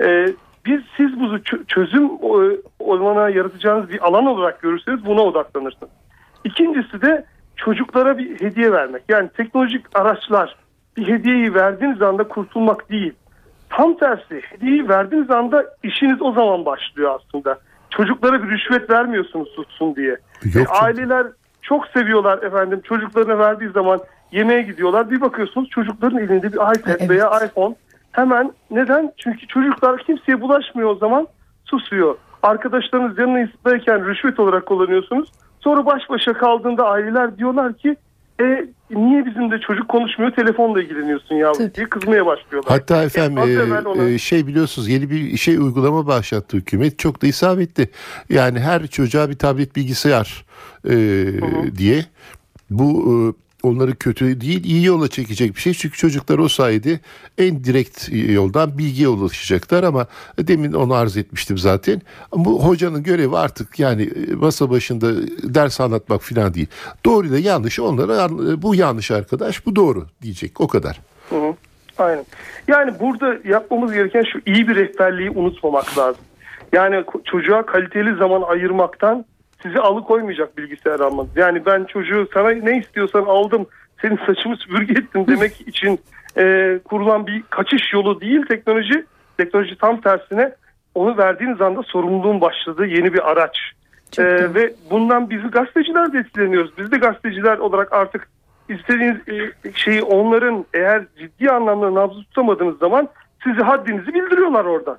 Ee, 0.00 0.26
biz 0.66 0.80
siz 0.96 1.20
bu 1.20 1.42
çözüm 1.68 2.10
olana 2.78 3.28
yaratacağınız 3.28 3.88
bir 3.88 4.06
alan 4.06 4.26
olarak 4.26 4.62
görürseniz 4.62 5.06
buna 5.06 5.20
odaklanırsınız. 5.20 5.92
İkincisi 6.44 7.02
de 7.02 7.24
çocuklara 7.56 8.18
bir 8.18 8.40
hediye 8.40 8.72
vermek. 8.72 9.02
Yani 9.08 9.28
teknolojik 9.36 9.98
araçlar 9.98 10.56
bir 10.96 11.08
hediyeyi 11.08 11.54
verdiğiniz 11.54 12.02
anda 12.02 12.28
kurtulmak 12.28 12.90
değil. 12.90 13.12
Tam 13.76 13.96
tersi 13.96 14.40
hediyeyi 14.42 14.88
verdiğiniz 14.88 15.30
anda 15.30 15.64
işiniz 15.82 16.22
o 16.22 16.32
zaman 16.32 16.64
başlıyor 16.64 17.20
aslında. 17.20 17.58
Çocuklara 17.90 18.42
bir 18.42 18.48
rüşvet 18.50 18.90
vermiyorsunuz 18.90 19.48
tutsun 19.56 19.96
diye. 19.96 20.08
Yok 20.08 20.18
çünkü- 20.42 20.64
aileler 20.70 21.26
çok 21.62 21.86
seviyorlar 21.86 22.42
efendim 22.42 22.80
çocuklarına 22.84 23.38
verdiği 23.38 23.68
zaman 23.70 24.00
yemeğe 24.32 24.62
gidiyorlar. 24.62 25.10
Bir 25.10 25.20
bakıyorsunuz 25.20 25.68
çocukların 25.68 26.18
elinde 26.18 26.52
bir 26.52 26.56
iPad 26.56 26.86
Evet. 27.00 27.10
veya 27.10 27.30
iPhone. 27.46 27.74
Hemen 28.12 28.52
neden? 28.70 29.12
Çünkü 29.16 29.46
çocuklar 29.46 30.02
kimseye 30.02 30.40
bulaşmıyor 30.40 30.90
o 30.90 30.94
zaman 30.94 31.26
susuyor. 31.64 32.16
Arkadaşlarınız 32.42 33.18
yanınızdayken 33.18 34.06
rüşvet 34.06 34.40
olarak 34.40 34.66
kullanıyorsunuz. 34.66 35.28
Sonra 35.60 35.86
baş 35.86 36.02
başa 36.10 36.32
kaldığında 36.32 36.88
aileler 36.88 37.38
diyorlar 37.38 37.72
ki 37.72 37.96
e, 38.40 38.66
niye 38.94 39.26
bizimle 39.26 39.60
çocuk 39.60 39.88
konuşmuyor 39.88 40.32
telefonla 40.32 40.82
ilgileniyorsun 40.82 41.34
yavrum 41.34 41.58
Tabii. 41.58 41.74
diye 41.74 41.88
kızmaya 41.88 42.26
başlıyorlar. 42.26 42.72
Hatta 42.72 43.04
efendim 43.04 43.38
e, 43.38 43.88
ona- 43.88 44.08
e, 44.08 44.18
şey 44.18 44.46
biliyorsunuz 44.46 44.88
yeni 44.88 45.10
bir 45.10 45.36
şey 45.36 45.56
uygulama 45.56 46.06
başlattı 46.06 46.56
hükümet 46.56 46.98
çok 46.98 47.22
da 47.22 47.26
isabetli. 47.26 47.88
Yani 48.28 48.60
her 48.60 48.86
çocuğa 48.86 49.30
bir 49.30 49.34
tablet 49.38 49.76
bilgisayar 49.76 50.44
e, 50.88 50.94
diye 51.76 52.04
bu 52.70 52.84
e, 53.10 53.43
onları 53.64 53.96
kötü 53.96 54.40
değil 54.40 54.64
iyi 54.64 54.84
yola 54.84 55.08
çekecek 55.08 55.56
bir 55.56 55.60
şey. 55.60 55.74
Çünkü 55.74 55.98
çocuklar 55.98 56.38
o 56.38 56.48
sayede 56.48 57.00
en 57.38 57.64
direkt 57.64 58.08
yoldan 58.12 58.78
bilgiye 58.78 59.08
ulaşacaklar 59.08 59.82
ama 59.82 60.06
demin 60.38 60.72
onu 60.72 60.94
arz 60.94 61.16
etmiştim 61.16 61.58
zaten. 61.58 62.02
Bu 62.32 62.64
hocanın 62.64 63.02
görevi 63.02 63.36
artık 63.36 63.78
yani 63.78 64.02
e, 64.02 64.34
masa 64.34 64.70
başında 64.70 65.12
ders 65.54 65.80
anlatmak 65.80 66.22
falan 66.22 66.54
değil. 66.54 66.68
Doğru 67.04 67.26
ile 67.26 67.38
yanlışı 67.38 67.84
onlara 67.84 68.28
bu 68.62 68.74
yanlış 68.74 69.10
arkadaş 69.10 69.66
bu 69.66 69.76
doğru 69.76 70.06
diyecek 70.22 70.60
o 70.60 70.68
kadar. 70.68 71.00
Hı. 71.30 71.54
Aynen. 71.98 72.24
Yani 72.68 72.92
burada 73.00 73.36
yapmamız 73.44 73.92
gereken 73.92 74.24
şu 74.32 74.40
iyi 74.46 74.68
bir 74.68 74.76
rehberliği 74.76 75.30
unutmamak 75.30 75.98
lazım. 75.98 76.22
Yani 76.72 77.04
çocuğa 77.24 77.66
kaliteli 77.66 78.16
zaman 78.16 78.42
ayırmaktan 78.42 79.24
sizi 79.64 79.80
alıkoymayacak 79.80 80.58
bilgisayar 80.58 81.00
almanız. 81.00 81.36
Yani 81.36 81.66
ben 81.66 81.84
çocuğu 81.84 82.28
sana 82.34 82.50
ne 82.50 82.78
istiyorsan 82.78 83.24
aldım 83.24 83.66
senin 84.02 84.18
saçımı 84.26 84.56
süpürge 84.56 84.92
ettim 84.92 85.26
demek 85.26 85.60
için 85.60 86.00
e, 86.36 86.78
kurulan 86.84 87.26
bir 87.26 87.42
kaçış 87.50 87.92
yolu 87.92 88.20
değil 88.20 88.46
teknoloji. 88.46 89.04
Teknoloji 89.36 89.78
tam 89.78 90.00
tersine 90.00 90.52
onu 90.94 91.18
verdiğiniz 91.18 91.60
anda 91.60 91.82
sorumluluğun 91.82 92.40
başladığı 92.40 92.86
yeni 92.86 93.12
bir 93.12 93.30
araç. 93.30 93.58
Çok 94.12 94.24
doğru. 94.24 94.54
ve 94.54 94.74
bundan 94.90 95.30
biz 95.30 95.50
gazeteciler 95.50 96.12
de 96.12 96.18
etkileniyoruz. 96.18 96.78
Biz 96.78 96.92
de 96.92 96.96
gazeteciler 96.96 97.58
olarak 97.58 97.92
artık 97.92 98.28
istediğiniz 98.68 99.28
e, 99.28 99.52
şeyi 99.74 100.02
onların 100.02 100.64
eğer 100.74 101.04
ciddi 101.18 101.50
anlamda 101.50 101.94
nabzı 101.94 102.20
tutamadığınız 102.20 102.78
zaman 102.78 103.08
sizi 103.44 103.62
haddinizi 103.62 104.14
bildiriyorlar 104.14 104.64
oradan. 104.64 104.98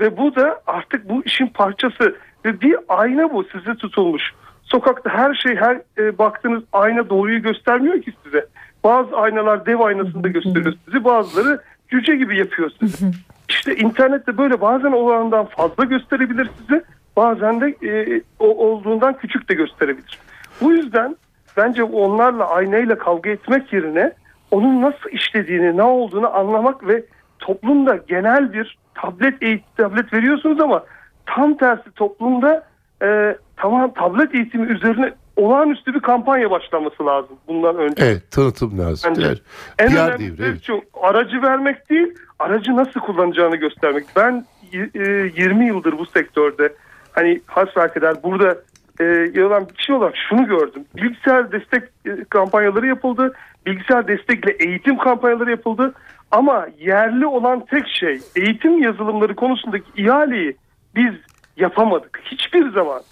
Ve 0.00 0.16
bu 0.16 0.36
da 0.36 0.62
artık 0.66 1.08
bu 1.08 1.22
işin 1.24 1.46
parçası 1.46 2.16
ve 2.44 2.60
bir 2.60 2.76
ayna 2.88 3.32
bu 3.32 3.44
size 3.44 3.74
tutulmuş. 3.74 4.22
Sokakta 4.62 5.10
her 5.10 5.34
şey 5.34 5.56
her 5.56 5.80
e, 5.98 6.18
baktığınız 6.18 6.62
ayna 6.72 7.10
doğruyu 7.10 7.42
göstermiyor 7.42 8.02
ki 8.02 8.12
size. 8.24 8.46
Bazı 8.84 9.16
aynalar 9.16 9.66
dev 9.66 9.80
aynasında 9.80 10.28
gösteriyor 10.28 10.74
sizi 10.84 11.04
bazıları 11.04 11.60
cüce 11.88 12.16
gibi 12.16 12.38
yapıyor 12.38 12.70
sizi. 12.80 13.06
İşte 13.48 13.76
internette 13.76 14.38
böyle 14.38 14.60
bazen 14.60 14.92
olandan 14.92 15.46
fazla 15.46 15.84
gösterebilir 15.84 16.50
size 16.58 16.84
bazen 17.16 17.60
de 17.60 17.88
e, 17.88 18.22
o 18.38 18.46
olduğundan 18.46 19.18
küçük 19.18 19.48
de 19.48 19.54
gösterebilir. 19.54 20.18
Bu 20.60 20.72
yüzden 20.72 21.16
bence 21.56 21.82
onlarla 21.82 22.48
aynayla 22.48 22.98
kavga 22.98 23.30
etmek 23.30 23.72
yerine 23.72 24.12
onun 24.50 24.82
nasıl 24.82 25.10
işlediğini 25.10 25.76
ne 25.76 25.82
olduğunu 25.82 26.36
anlamak 26.36 26.86
ve 26.86 27.04
toplumda 27.38 27.96
genel 27.96 28.52
bir 28.52 28.78
tablet 28.94 29.42
eğitim 29.42 29.66
tablet 29.76 30.12
veriyorsunuz 30.12 30.60
ama 30.60 30.84
tam 31.26 31.56
tersi 31.56 31.90
toplumda 31.90 32.66
e, 33.02 33.36
tamam 33.56 33.94
tablet 33.94 34.34
eğitimi 34.34 34.66
üzerine 34.66 35.12
olağanüstü 35.36 35.94
bir 35.94 36.00
kampanya 36.00 36.50
başlaması 36.50 37.06
lazım 37.06 37.36
bundan 37.48 37.76
önce. 37.76 38.04
Evet 38.04 38.30
tanıtım 38.30 38.78
lazım. 38.78 39.10
Bence 39.10 39.26
Evet. 39.26 39.42
en 39.78 39.88
PR 39.88 39.96
önemlisi 39.96 40.38
devri, 40.38 40.48
evet. 40.48 40.62
şu 40.62 40.82
aracı 41.02 41.42
vermek 41.42 41.90
değil 41.90 42.14
aracı 42.38 42.76
nasıl 42.76 43.00
kullanacağını 43.00 43.56
göstermek. 43.56 44.04
Ben 44.16 44.44
e, 44.72 45.00
20 45.36 45.66
yıldır 45.66 45.98
bu 45.98 46.06
sektörde 46.06 46.72
hani 47.12 47.40
hasbelkader 47.46 48.22
burada 48.22 48.56
e, 49.00 49.04
yalan 49.34 49.68
bir 49.78 49.82
şey 49.82 49.96
olarak 49.96 50.14
şunu 50.28 50.46
gördüm. 50.46 50.84
Bilgisayar 50.96 51.52
destek 51.52 51.82
e, 52.06 52.24
kampanyaları 52.30 52.86
yapıldı. 52.86 53.32
Bilgisayar 53.66 54.08
destekle 54.08 54.52
eğitim 54.52 54.98
kampanyaları 54.98 55.50
yapıldı. 55.50 55.94
Ama 56.30 56.66
yerli 56.78 57.26
olan 57.26 57.64
tek 57.70 57.88
şey 57.88 58.20
eğitim 58.36 58.82
yazılımları 58.82 59.34
konusundaki 59.34 60.02
ihaleyi 60.02 60.56
biz 60.96 61.14
yapamadık. 61.56 62.20
Hiçbir 62.24 62.72
zaman 62.72 63.02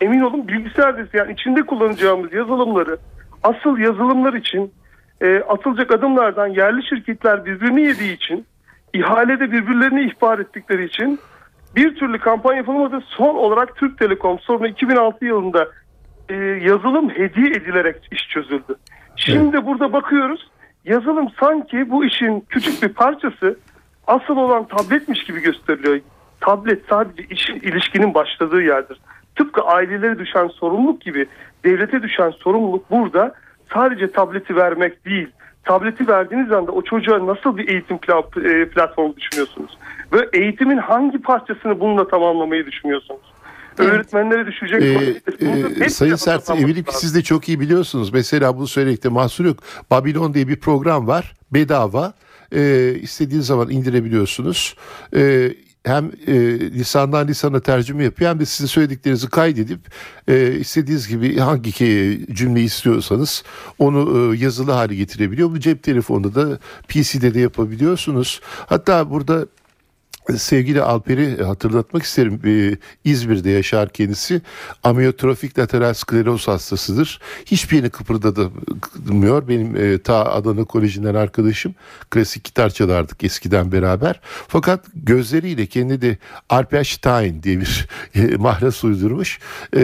emin 0.00 0.20
olun 0.20 0.48
bilgisayar 0.48 1.06
yani 1.12 1.32
içinde 1.32 1.62
kullanacağımız 1.62 2.32
yazılımları 2.32 2.98
asıl 3.42 3.78
yazılımlar 3.78 4.34
için 4.34 4.72
e, 5.20 5.38
atılacak 5.38 5.92
adımlardan 5.92 6.46
yerli 6.46 6.86
şirketler 6.88 7.44
birbirini 7.44 7.82
yediği 7.82 8.12
için 8.12 8.46
ihalede 8.94 9.52
birbirlerini 9.52 10.10
ihbar 10.10 10.38
ettikleri 10.38 10.84
için 10.84 11.20
bir 11.76 11.94
türlü 11.94 12.18
kampanya 12.18 12.56
yapılmadı. 12.56 13.00
Son 13.06 13.34
olarak 13.34 13.76
Türk 13.76 13.98
Telekom 13.98 14.38
sorunu 14.38 14.66
2006 14.66 15.24
yılında 15.24 15.68
e, 16.28 16.34
yazılım 16.34 17.10
hediye 17.10 17.50
edilerek 17.50 18.08
iş 18.10 18.28
çözüldü. 18.28 18.76
Şimdi 19.16 19.66
burada 19.66 19.92
bakıyoruz 19.92 20.50
yazılım 20.84 21.28
sanki 21.40 21.90
bu 21.90 22.04
işin 22.04 22.40
küçük 22.40 22.82
bir 22.82 22.88
parçası 22.88 23.58
asıl 24.06 24.36
olan 24.36 24.68
tabletmiş 24.68 25.24
gibi 25.24 25.40
gösteriliyor. 25.40 26.00
Tablet 26.40 26.82
sadece 26.88 27.22
işin 27.30 27.54
ilişkinin 27.54 28.14
başladığı 28.14 28.62
yerdir. 28.62 29.00
Tıpkı 29.36 29.62
ailelere 29.62 30.18
düşen 30.18 30.48
sorumluluk 30.48 31.00
gibi 31.00 31.26
devlete 31.64 32.02
düşen 32.02 32.30
sorumluluk 32.30 32.90
burada 32.90 33.34
sadece 33.74 34.12
tableti 34.12 34.56
vermek 34.56 35.04
değil. 35.06 35.28
Tableti 35.64 36.08
verdiğiniz 36.08 36.52
anda 36.52 36.72
o 36.72 36.82
çocuğa 36.82 37.26
nasıl 37.26 37.56
bir 37.56 37.68
eğitim 37.68 37.96
e, 37.96 38.68
platformu 38.68 39.16
düşünüyorsunuz? 39.16 39.78
Ve 40.12 40.28
eğitimin 40.32 40.78
hangi 40.78 41.18
parçasını 41.18 41.80
bununla 41.80 42.08
tamamlamayı 42.08 42.66
düşünüyorsunuz? 42.66 43.20
Evet. 43.78 43.90
Öğretmenlere 43.90 44.46
düşecek 44.46 44.82
Ee, 44.82 45.84
e, 45.84 45.88
Sayın 45.88 46.14
Sert 46.14 46.50
eminim 46.50 46.84
ki 46.84 46.96
siz 46.96 47.14
de 47.14 47.22
çok 47.22 47.48
iyi 47.48 47.60
biliyorsunuz. 47.60 48.12
Mesela 48.12 48.56
bunu 48.56 48.66
söylemekte 48.66 49.08
mahsur 49.08 49.44
yok. 49.44 49.56
Babilon 49.90 50.34
diye 50.34 50.48
bir 50.48 50.60
program 50.60 51.06
var. 51.06 51.32
Bedava. 51.50 52.12
Ee, 52.52 52.94
istediğiniz 53.02 53.46
zaman 53.46 53.70
indirebiliyorsunuz. 53.70 54.76
Ee, 55.16 55.50
hem 55.84 56.12
e, 56.26 56.34
lisandan 56.60 57.28
lisana 57.28 57.60
tercüme 57.60 58.04
yapıyor 58.04 58.30
hem 58.30 58.40
de 58.40 58.46
sizin 58.46 58.66
söylediklerinizi 58.66 59.30
kaydedip 59.30 59.80
e, 60.28 60.52
istediğiniz 60.52 61.08
gibi 61.08 61.38
hangi 61.38 61.72
cümleyi 62.34 62.66
istiyorsanız 62.66 63.44
onu 63.78 64.34
e, 64.34 64.38
yazılı 64.38 64.72
hale 64.72 64.94
getirebiliyor. 64.94 65.50
Bu 65.50 65.60
cep 65.60 65.82
telefonunda 65.82 66.34
da 66.34 66.58
PC'de 66.88 67.34
de 67.34 67.40
yapabiliyorsunuz. 67.40 68.40
Hatta 68.66 69.10
burada 69.10 69.46
Sevgili 70.38 70.82
Alper'i 70.82 71.42
hatırlatmak 71.42 72.02
isterim. 72.02 72.40
Ee, 72.44 72.76
İzmir'de 73.04 73.50
yaşar 73.50 73.88
kendisi. 73.88 74.42
Amyotrofik 74.82 75.58
lateral 75.58 75.94
skleroz 75.94 76.48
hastasıdır. 76.48 77.20
Hiçbir 77.46 77.76
yerini 77.76 77.90
kıpırdatmıyor. 77.90 79.48
Benim 79.48 79.76
e, 79.76 79.98
ta 79.98 80.24
Adana 80.24 80.64
Koleji'nden 80.64 81.14
arkadaşım. 81.14 81.74
Klasik 82.10 82.44
gitar 82.44 82.70
çalardık 82.70 83.24
eskiden 83.24 83.72
beraber. 83.72 84.20
Fakat 84.48 84.84
gözleriyle 84.94 85.66
kendi 85.66 86.02
de 86.02 86.18
Alper 86.48 86.84
Stein 86.84 87.42
diye 87.42 87.60
bir 87.60 87.88
e, 88.14 88.36
mahlas 88.36 88.84
uydurmuş. 88.84 89.38
E, 89.76 89.80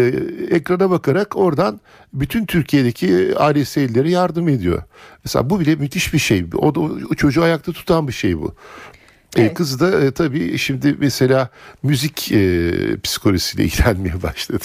ekrana 0.51 0.91
bakarak 0.91 1.37
oradan 1.37 1.81
bütün 2.13 2.47
Türkiye'deki 2.47 3.35
ALS'lilere 3.37 4.11
yardım 4.11 4.49
ediyor. 4.49 4.83
Mesela 5.25 5.51
bu 5.51 5.61
bile 5.61 5.75
müthiş 5.75 6.15
bir 6.15 6.19
şey. 6.19 6.45
O, 6.55 6.75
da, 6.75 6.81
o 6.81 7.15
çocuğu 7.15 7.43
ayakta 7.43 7.73
tutan 7.73 8.09
bir 8.09 8.13
şey 8.13 8.39
bu. 8.39 8.55
E, 9.37 9.41
Evet. 9.43 9.55
kız 9.55 9.81
da 9.81 10.01
e, 10.05 10.11
tabii 10.11 10.59
şimdi 10.59 10.97
mesela 10.99 11.49
müzik 11.83 12.33
e, 12.33 12.71
psikolojisiyle 13.03 13.65
ilgilenmeye 13.69 14.23
başladı. 14.23 14.65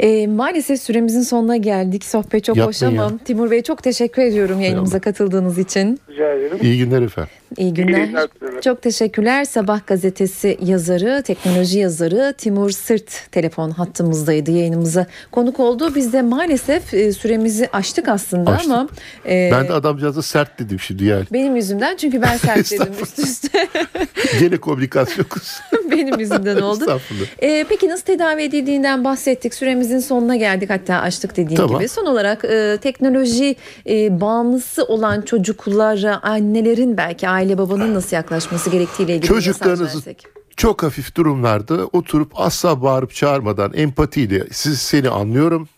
E, 0.00 0.26
maalesef 0.26 0.80
süremizin 0.82 1.22
sonuna 1.22 1.56
geldik. 1.56 2.04
Sohbet 2.04 2.44
çok 2.44 2.58
hoş 2.58 2.82
Yapmayın 2.82 3.02
ama 3.10 3.18
Timur 3.24 3.50
Bey 3.50 3.62
çok 3.62 3.82
teşekkür 3.82 4.22
ediyorum 4.22 4.60
yayınımıza 4.60 5.00
katıldığınız 5.00 5.58
için. 5.58 6.00
Rica 6.10 6.32
ederim. 6.32 6.58
İyi 6.62 6.78
günler 6.78 7.02
efendim. 7.02 7.30
İyi 7.56 7.74
günler. 7.74 7.98
yayınlar 7.98 8.28
dilerim. 8.40 8.60
Çok 8.60 8.82
teşekkürler. 8.82 9.44
Sabah 9.44 9.86
gazetesi 9.86 10.58
yazarı, 10.64 11.22
teknoloji 11.26 11.78
yazarı 11.78 12.34
Timur 12.38 12.70
Sırt 12.70 13.30
telefon 13.32 13.70
hattımızdaydı 13.70 14.50
yayınımıza 14.50 15.06
konuk 15.30 15.60
oldu. 15.60 15.94
Biz 15.94 16.12
de 16.12 16.22
maalesef 16.22 16.94
e, 16.94 17.12
süremizi 17.12 17.68
aştık 17.72 18.08
aslında 18.08 18.50
Aştık. 18.50 18.70
ama 18.72 18.88
e, 19.26 19.50
Ben 19.52 19.68
de 19.68 19.72
adamcağıza 19.72 20.22
sert 20.22 20.58
dedim 20.60 20.80
şimdi 20.80 21.04
yani. 21.04 21.24
benim 21.32 21.56
yüzümden 21.56 21.96
çünkü 21.96 22.22
ben 22.22 22.36
sert 22.36 22.70
dedim 22.72 22.92
üst 23.02 23.18
üste. 23.18 23.68
Gene 24.40 24.56
komünikasyon 24.56 25.24
kız. 25.28 25.60
benim 25.90 26.18
yüzümden 26.20 26.56
oldu. 26.56 26.80
Estağfurullah. 26.80 27.26
Ee, 27.42 27.64
peki 27.68 27.88
nasıl 27.88 28.04
tedavi 28.04 28.42
edildiğinden 28.42 29.04
bahsettik. 29.04 29.54
Süremizin 29.90 30.08
sonuna 30.08 30.36
geldik 30.36 30.70
hatta 30.70 31.00
açtık 31.00 31.36
dediğim 31.36 31.56
Tamam. 31.56 31.78
gibi. 31.78 31.88
Son 31.88 32.06
olarak 32.06 32.44
e, 32.44 32.78
teknoloji 32.82 33.56
e, 33.86 34.20
bağımlısı 34.20 34.84
olan 34.84 35.22
çocuklara 35.22 36.22
annelerin 36.22 36.96
belki 36.96 37.28
aile 37.28 37.58
babanın 37.58 37.94
nasıl 37.94 38.16
yaklaşması 38.16 38.70
gerektiğiyle 38.70 39.16
ilgili 39.16 39.28
Çocuklarınızı 39.28 40.14
çok 40.56 40.82
hafif 40.82 41.16
durumlarda 41.16 41.86
oturup 41.86 42.32
asla 42.34 42.82
bağırıp 42.82 43.14
çağırmadan 43.14 43.72
empatiyle 43.74 44.46
siz 44.52 44.80
seni 44.80 45.08
anlıyorum. 45.08 45.68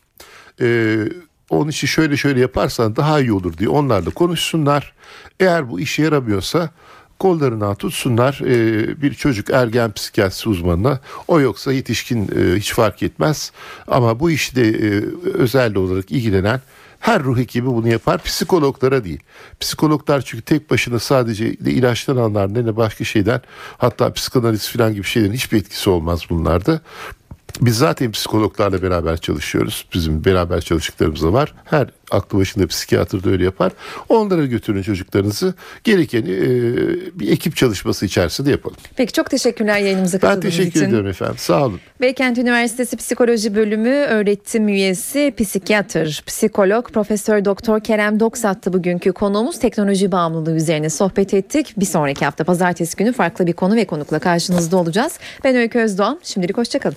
Ee, 0.60 0.96
onun 1.50 1.70
için 1.70 1.86
şöyle 1.86 2.16
şöyle 2.16 2.40
yaparsan 2.40 2.96
daha 2.96 3.20
iyi 3.20 3.32
olur 3.32 3.58
diye 3.58 3.68
onlarla 3.68 4.10
konuşsunlar. 4.10 4.94
Eğer 5.40 5.70
bu 5.70 5.80
işe 5.80 6.02
yaramıyorsa 6.02 6.70
kollarından 7.22 7.74
tutsunlar 7.74 8.40
Ee, 8.46 9.02
bir 9.02 9.14
çocuk 9.14 9.50
ergen 9.50 9.92
psikiyatrisi 9.92 10.48
uzmanına 10.48 11.00
o 11.28 11.40
yoksa 11.40 11.72
yetişkin 11.72 12.22
e, 12.22 12.56
hiç 12.56 12.72
fark 12.72 13.02
etmez 13.02 13.52
ama 13.86 14.20
bu 14.20 14.30
işte 14.30 14.60
e, 14.60 15.02
özel 15.34 15.74
olarak 15.74 16.10
ilgilenen 16.10 16.60
her 17.00 17.22
ruh 17.22 17.38
hekimi 17.38 17.66
bunu 17.66 17.88
yapar. 17.88 18.22
Psikologlara 18.22 19.04
değil. 19.04 19.20
Psikologlar 19.60 20.22
çünkü 20.22 20.44
tek 20.44 20.70
başına 20.70 20.98
sadece 20.98 21.52
ilaçtan 21.52 22.16
anlar 22.16 22.54
ne 22.54 22.76
başka 22.76 23.04
şeyden 23.04 23.40
hatta 23.78 24.12
psikanaliz 24.12 24.68
falan 24.68 24.94
gibi 24.94 25.04
şeylerin 25.04 25.32
hiçbir 25.32 25.58
etkisi 25.58 25.90
olmaz 25.90 26.20
bunlarda. 26.30 26.80
Biz 27.61 27.76
zaten 27.78 28.12
psikologlarla 28.12 28.82
beraber 28.82 29.16
çalışıyoruz. 29.16 29.86
Bizim 29.94 30.24
beraber 30.24 30.61
çalıştıklarımız 30.61 31.22
da 31.22 31.32
var. 31.32 31.55
Her 31.64 31.88
aklı 32.11 32.38
başında 32.38 32.66
psikiyatr 32.66 33.24
da 33.24 33.30
öyle 33.30 33.44
yapar. 33.44 33.72
Onlara 34.09 34.46
götürün 34.46 34.82
çocuklarınızı. 34.82 35.55
Gerekeni 35.84 36.30
e, 36.30 36.46
bir 37.20 37.32
ekip 37.32 37.57
çalışması 37.57 38.07
içerisinde 38.07 38.50
yapalım. 38.50 38.76
Peki 38.96 39.12
çok 39.12 39.30
teşekkürler 39.30 39.78
yayınımıza 39.78 40.16
Ben 40.16 40.20
katıldığınız 40.20 40.57
teşekkür 40.57 40.80
için. 40.80 40.90
ederim 40.90 41.07
efendim. 41.07 41.34
Sağ 41.38 41.66
olun. 41.66 41.80
Beykent 42.00 42.38
Üniversitesi 42.38 42.96
Psikoloji 42.96 43.55
Bölümü 43.55 43.88
öğretim 43.90 44.68
üyesi, 44.68 45.34
psikiyatr, 45.38 46.22
psikolog, 46.26 46.90
Profesör 46.92 47.44
Doktor 47.44 47.80
Kerem 47.80 48.20
Doksattı 48.20 48.72
bugünkü 48.72 49.12
konuğumuz. 49.12 49.59
Teknoloji 49.59 50.12
bağımlılığı 50.12 50.57
üzerine 50.57 50.90
sohbet 50.90 51.34
ettik. 51.34 51.74
Bir 51.76 51.86
sonraki 51.86 52.24
hafta 52.24 52.44
pazartesi 52.44 52.96
günü 52.96 53.12
farklı 53.12 53.46
bir 53.46 53.53
konu 53.53 53.76
ve 53.76 53.84
konukla 53.84 54.18
karşınızda 54.18 54.76
olacağız. 54.76 55.18
Ben 55.44 55.57
Öykü 55.57 55.78
Özdoğan. 55.78 56.20
Şimdilik 56.22 56.59
hoşçakalın. 56.59 56.96